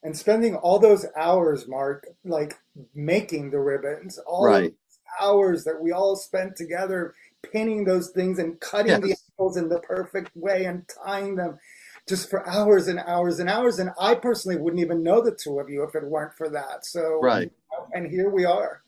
And 0.03 0.17
spending 0.17 0.55
all 0.55 0.79
those 0.79 1.05
hours, 1.15 1.67
Marc, 1.67 2.07
like 2.25 2.55
making 2.95 3.51
the 3.51 3.59
ribbons, 3.59 4.17
all 4.25 4.45
right. 4.45 4.73
hours 5.19 5.63
that 5.65 5.79
we 5.79 5.91
all 5.91 6.15
spent 6.15 6.55
together 6.55 7.13
pinning 7.43 7.85
those 7.85 8.09
things 8.09 8.39
and 8.39 8.59
cutting 8.59 8.91
yes. 8.91 9.01
the 9.01 9.15
ankles 9.31 9.57
in 9.57 9.69
the 9.69 9.79
perfect 9.79 10.35
way 10.35 10.65
and 10.65 10.89
tying 11.05 11.35
them 11.35 11.59
just 12.07 12.29
for 12.29 12.47
hours 12.47 12.87
and 12.87 12.99
hours 12.99 13.39
and 13.39 13.49
hours. 13.49 13.79
And 13.79 13.91
I 13.99 14.15
personally 14.15 14.57
wouldn't 14.57 14.81
even 14.81 15.03
know 15.03 15.21
the 15.21 15.31
two 15.31 15.59
of 15.59 15.69
you 15.69 15.83
if 15.83 15.95
it 15.95 16.03
weren't 16.03 16.33
for 16.33 16.49
that. 16.49 16.85
So, 16.85 17.19
right. 17.21 17.51
And 17.93 18.09
here 18.09 18.29
we 18.29 18.45
are. 18.45 18.81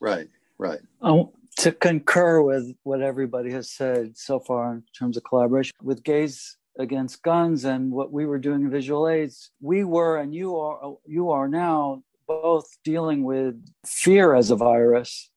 Right, 0.00 0.28
right. 0.58 0.80
Oh, 1.02 1.32
to 1.58 1.72
concur 1.72 2.42
with 2.42 2.74
what 2.82 3.00
everybody 3.00 3.50
has 3.52 3.70
said 3.70 4.16
so 4.16 4.40
far 4.40 4.72
in 4.72 4.82
terms 4.98 5.16
of 5.16 5.24
collaboration 5.24 5.74
with 5.82 6.02
Gays 6.02 6.56
Against 6.78 7.22
Guns 7.22 7.64
and 7.64 7.92
what 7.92 8.12
we 8.12 8.26
were 8.26 8.38
doing 8.38 8.62
in 8.62 8.70
visual 8.70 9.08
aids, 9.08 9.50
we 9.60 9.84
were 9.84 10.18
and 10.18 10.34
you 10.34 10.56
are 10.56 10.96
you 11.06 11.30
are 11.30 11.48
now 11.48 12.02
both 12.26 12.66
dealing 12.82 13.22
with 13.22 13.54
fear 13.86 14.34
as 14.34 14.50
a 14.50 14.56
virus. 14.56 15.30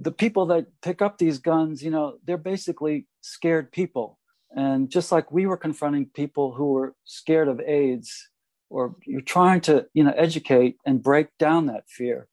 The 0.00 0.12
people 0.12 0.44
that 0.46 0.66
pick 0.82 1.00
up 1.00 1.16
these 1.16 1.38
guns, 1.38 1.82
you 1.82 1.90
know, 1.90 2.18
they're 2.26 2.36
basically 2.36 3.06
scared 3.22 3.72
people. 3.72 4.18
And 4.54 4.90
just 4.90 5.10
like 5.10 5.32
we 5.32 5.46
were 5.46 5.56
confronting 5.56 6.10
people 6.14 6.52
who 6.52 6.72
were 6.72 6.94
scared 7.04 7.48
of 7.48 7.60
AIDS, 7.60 8.28
or 8.68 8.96
you're 9.06 9.22
trying 9.22 9.62
to, 9.62 9.86
you 9.94 10.04
know, 10.04 10.12
educate 10.16 10.76
and 10.84 11.02
break 11.02 11.28
down 11.38 11.66
that 11.66 11.88
fear. 11.88 12.28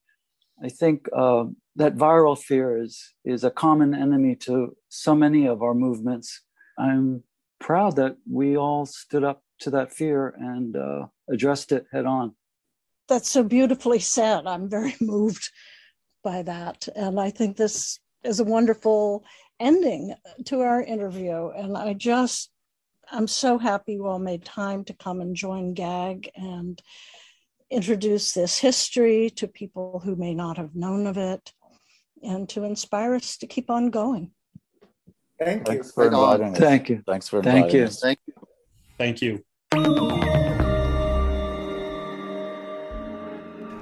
I 0.61 0.67
think 0.67 1.07
uh, 1.15 1.45
that 1.77 1.95
viral 1.95 2.37
fear 2.37 2.81
is 2.81 3.13
is 3.23 3.45
a 3.45 3.51
common 3.51 3.93
enemy 3.93 4.35
to 4.35 4.75
so 4.89 5.15
many 5.15 5.47
of 5.47 5.61
our 5.61 5.73
movements. 5.73 6.41
I'm 6.77 7.23
proud 7.59 7.95
that 7.97 8.17
we 8.29 8.57
all 8.57 8.85
stood 8.85 9.23
up 9.23 9.43
to 9.59 9.71
that 9.71 9.93
fear 9.93 10.33
and 10.37 10.75
uh, 10.75 11.07
addressed 11.29 11.71
it 11.71 11.85
head 11.91 12.05
on. 12.05 12.35
That's 13.07 13.29
so 13.29 13.43
beautifully 13.43 13.99
said. 13.99 14.47
I'm 14.47 14.69
very 14.69 14.95
moved 15.01 15.49
by 16.23 16.43
that, 16.43 16.87
and 16.95 17.19
I 17.19 17.29
think 17.29 17.57
this 17.57 17.99
is 18.23 18.39
a 18.39 18.45
wonderful 18.45 19.23
ending 19.59 20.13
to 20.45 20.61
our 20.61 20.81
interview. 20.81 21.49
And 21.49 21.77
I 21.77 21.93
just, 21.93 22.49
I'm 23.11 23.27
so 23.27 23.57
happy 23.57 23.93
you 23.93 24.07
all 24.07 24.19
made 24.19 24.45
time 24.45 24.83
to 24.85 24.93
come 24.93 25.21
and 25.21 25.35
join 25.35 25.73
GAG 25.73 26.29
and 26.35 26.81
introduce 27.69 28.33
this 28.33 28.57
history 28.57 29.29
to 29.31 29.47
people 29.47 30.01
who 30.03 30.15
may 30.15 30.33
not 30.33 30.57
have 30.57 30.75
known 30.75 31.07
of 31.07 31.17
it 31.17 31.53
and 32.23 32.49
to 32.49 32.63
inspire 32.63 33.15
us 33.15 33.37
to 33.37 33.47
keep 33.47 33.69
on 33.69 33.89
going. 33.89 34.31
Thank 35.39 35.65
Thanks 35.65 35.87
you. 35.87 35.93
for 35.93 36.07
inviting 36.07 36.53
us. 36.53 36.57
Thank 36.57 36.89
you. 36.89 37.03
Thanks 37.07 37.29
for 37.29 37.41
Thank 37.41 37.67
inviting 37.67 37.79
you. 37.79 37.85
us. 37.85 38.01
Thank 38.01 38.19
you. 38.27 38.33
Thank 38.97 39.21
you. 39.21 39.43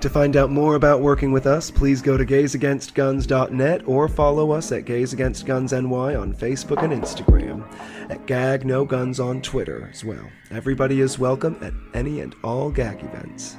To 0.01 0.09
find 0.11 0.37
out 0.37 0.51
more 0.51 0.75
about 0.75 1.01
working 1.01 1.31
with 1.31 1.47
us, 1.47 1.71
please 1.71 2.03
go 2.03 2.17
to 2.17 2.25
gaysagainstguns.net 2.25 3.87
or 3.87 4.07
follow 4.07 4.51
us 4.51 4.71
at 4.71 4.85
Gays 4.85 5.11
Against 5.11 5.47
Guns 5.47 5.71
NY 5.73 6.13
on 6.13 6.35
Facebook 6.35 6.83
and 6.83 6.93
Instagram, 6.93 7.67
at 8.11 8.23
Gag 8.27 8.63
No 8.63 8.85
Guns 8.85 9.19
on 9.19 9.41
Twitter 9.41 9.89
as 9.91 10.05
well. 10.05 10.29
Everybody 10.51 11.01
is 11.01 11.17
welcome 11.17 11.57
at 11.63 11.73
any 11.95 12.21
and 12.21 12.35
all 12.43 12.69
gag 12.69 13.03
events. 13.03 13.57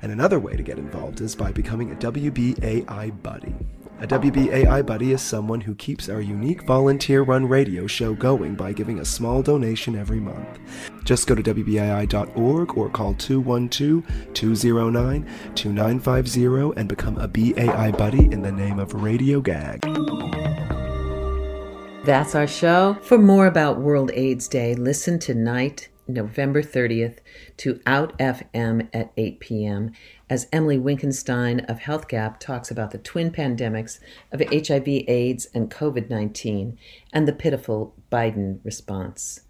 And 0.00 0.12
another 0.12 0.38
way 0.38 0.54
to 0.54 0.62
get 0.62 0.78
involved 0.78 1.20
is 1.20 1.34
by 1.34 1.50
becoming 1.50 1.90
a 1.90 1.96
WBAI 1.96 3.22
buddy. 3.22 3.54
A 4.00 4.06
WBAI 4.06 4.84
buddy 4.84 5.12
is 5.12 5.22
someone 5.22 5.60
who 5.60 5.74
keeps 5.76 6.08
our 6.08 6.20
unique 6.20 6.62
volunteer 6.62 7.22
run 7.22 7.46
radio 7.46 7.86
show 7.86 8.12
going 8.12 8.56
by 8.56 8.72
giving 8.72 8.98
a 8.98 9.04
small 9.04 9.40
donation 9.40 9.96
every 9.96 10.18
month. 10.18 10.58
Just 11.04 11.26
go 11.28 11.34
to 11.34 11.42
WBAI.org 11.42 12.76
or 12.76 12.90
call 12.90 13.14
212 13.14 14.34
209 14.34 15.24
2950 15.54 16.80
and 16.80 16.88
become 16.88 17.16
a 17.18 17.28
BAI 17.28 17.92
buddy 17.92 18.24
in 18.32 18.42
the 18.42 18.52
name 18.52 18.80
of 18.80 18.92
Radio 18.94 19.40
Gag. 19.40 19.80
That's 22.04 22.34
our 22.34 22.48
show. 22.48 22.98
For 23.02 23.16
more 23.16 23.46
about 23.46 23.80
World 23.80 24.10
AIDS 24.12 24.48
Day, 24.48 24.74
listen 24.74 25.18
tonight, 25.18 25.88
November 26.06 26.62
30th, 26.62 27.18
to 27.58 27.80
Out 27.86 28.16
FM 28.18 28.88
at 28.92 29.12
8 29.16 29.40
p.m. 29.40 29.92
as 30.28 30.46
Emily 30.52 30.78
Winkenstein 30.78 31.60
of 31.60 31.80
Health 31.80 32.08
Gap 32.08 32.38
talks 32.40 32.70
about 32.70 32.90
the 32.90 32.98
twin 32.98 33.30
pandemics 33.30 34.00
of 34.32 34.40
HIV, 34.40 34.86
AIDS, 34.86 35.46
and 35.54 35.70
COVID 35.70 36.10
19 36.10 36.78
and 37.12 37.28
the 37.28 37.32
pitiful 37.32 37.94
Biden 38.10 38.60
response. 38.64 39.40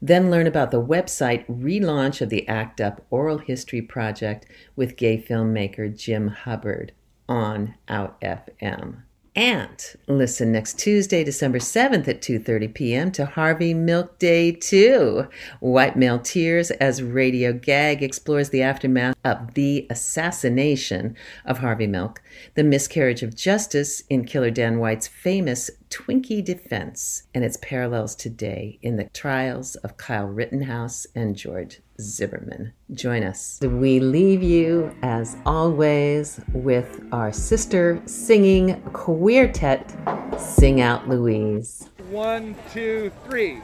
Then 0.00 0.30
learn 0.30 0.46
about 0.46 0.70
the 0.70 0.84
website 0.84 1.46
relaunch 1.46 2.20
of 2.20 2.28
the 2.28 2.46
ACT 2.46 2.80
UP 2.80 3.06
Oral 3.10 3.38
History 3.38 3.80
Project 3.80 4.46
with 4.76 4.96
gay 4.96 5.16
filmmaker 5.16 5.96
Jim 5.96 6.28
Hubbard 6.28 6.92
on 7.28 7.74
Out 7.88 8.20
FM. 8.20 9.02
And 9.36 9.84
listen 10.06 10.52
next 10.52 10.78
Tuesday, 10.78 11.24
December 11.24 11.58
7th 11.58 12.06
at 12.06 12.22
2:30 12.22 12.72
p.m. 12.72 13.10
to 13.12 13.26
Harvey 13.26 13.74
Milk 13.74 14.16
Day 14.20 14.52
2. 14.52 15.26
White 15.58 15.96
Male 15.96 16.20
Tears 16.20 16.70
as 16.70 17.02
Radio 17.02 17.52
Gag 17.52 18.00
explores 18.00 18.50
the 18.50 18.62
aftermath 18.62 19.16
of 19.24 19.54
the 19.54 19.88
assassination 19.90 21.16
of 21.44 21.58
Harvey 21.58 21.88
Milk, 21.88 22.22
the 22.54 22.62
miscarriage 22.62 23.24
of 23.24 23.34
justice 23.34 24.04
in 24.08 24.24
Killer 24.24 24.52
Dan 24.52 24.78
White's 24.78 25.08
famous 25.08 25.68
Twinkie 25.94 26.44
defense, 26.44 27.22
and 27.32 27.44
its 27.44 27.56
parallels 27.58 28.16
today 28.16 28.80
in 28.82 28.96
the 28.96 29.04
trials 29.04 29.76
of 29.76 29.96
Kyle 29.96 30.26
Rittenhouse 30.26 31.06
and 31.14 31.36
George 31.36 31.82
Zimmerman. 32.00 32.72
Join 32.92 33.22
us. 33.22 33.60
We 33.62 34.00
leave 34.00 34.42
you, 34.42 34.92
as 35.02 35.36
always, 35.46 36.40
with 36.52 37.00
our 37.12 37.32
sister 37.32 38.02
singing 38.06 38.82
quartet, 38.92 39.94
Sing 40.36 40.80
Out 40.80 41.08
Louise. 41.08 41.88
One, 42.10 42.56
two, 42.72 43.12
three. 43.24 43.62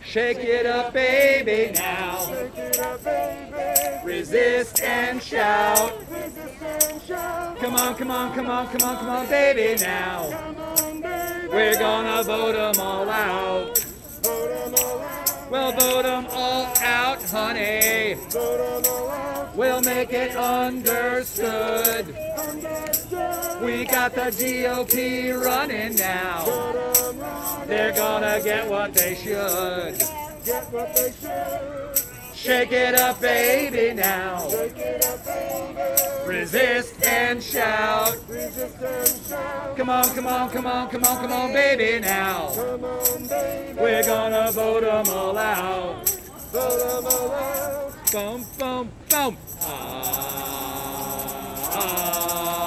Shake 0.00 0.38
it 0.38 0.66
up, 0.66 0.92
baby, 0.92 1.72
now. 1.72 2.24
Resist 4.04 4.80
and 4.80 5.20
shout. 5.20 5.92
Come 7.58 7.74
on, 7.74 7.96
come 7.96 8.12
on, 8.12 8.32
come 8.32 8.48
on, 8.48 8.68
come 8.68 8.82
on, 8.88 8.96
come 8.98 9.10
on, 9.10 9.26
baby, 9.26 9.82
now. 9.82 10.63
We're 11.50 11.78
gonna 11.78 12.22
vote 12.22 12.52
them 12.52 12.80
all 12.80 13.08
out. 13.08 13.86
We'll 15.50 15.72
vote 15.72 16.02
them 16.02 16.26
all 16.30 16.66
out, 16.80 17.22
honey. 17.24 18.16
We'll 19.54 19.82
make 19.82 20.12
it 20.12 20.36
understood. 20.36 22.06
We 23.62 23.84
got 23.84 24.14
the 24.14 24.30
GOP 24.32 25.32
running 25.32 25.96
now. 25.96 26.44
They're 27.66 27.92
gonna 27.92 28.40
get 28.42 28.68
what 28.68 28.94
they 28.94 29.14
should. 29.14 29.98
get 30.44 30.72
what 30.72 30.96
they 30.96 31.12
should. 31.20 32.13
Shake 32.44 32.72
it 32.72 32.94
up, 33.00 33.22
baby, 33.22 33.94
now. 33.94 34.46
Resist 36.26 37.02
and 37.02 37.42
shout. 37.42 38.18
Come 39.78 39.88
on, 39.88 40.04
come 40.14 40.26
on, 40.26 40.50
come 40.50 40.66
on, 40.66 40.90
come 40.90 41.04
on, 41.04 41.16
come 41.22 41.32
on, 41.32 41.52
baby, 41.54 42.00
now. 42.00 42.52
We're 43.78 44.02
gonna 44.04 44.52
vote 44.52 44.82
them 44.82 45.08
all 45.08 45.38
out. 45.38 46.06
Vote 46.52 47.02
them 47.02 47.06
all 47.06 47.32
out. 47.32 48.12
Boom, 48.12 48.44
boom, 48.58 48.90
boom. 49.08 49.36
Ah, 49.62 50.60
ah. 51.72 52.63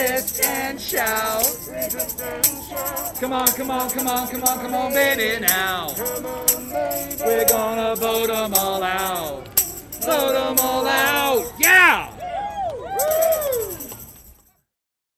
And 0.00 0.80
shout. 0.80 1.44
Come 3.20 3.32
on, 3.32 3.46
come 3.48 3.70
on, 3.70 3.90
come 3.90 4.08
on, 4.08 4.28
come 4.28 4.44
on, 4.44 4.58
come 4.58 4.74
on, 4.74 4.92
baby, 4.92 5.40
now. 5.40 5.94
We're 7.20 7.46
gonna 7.46 7.94
vote 7.96 8.28
them 8.28 8.54
all 8.54 8.82
out. 8.82 9.46
Vote 10.00 10.32
them 10.32 10.56
all 10.60 10.86
out. 10.86 12.09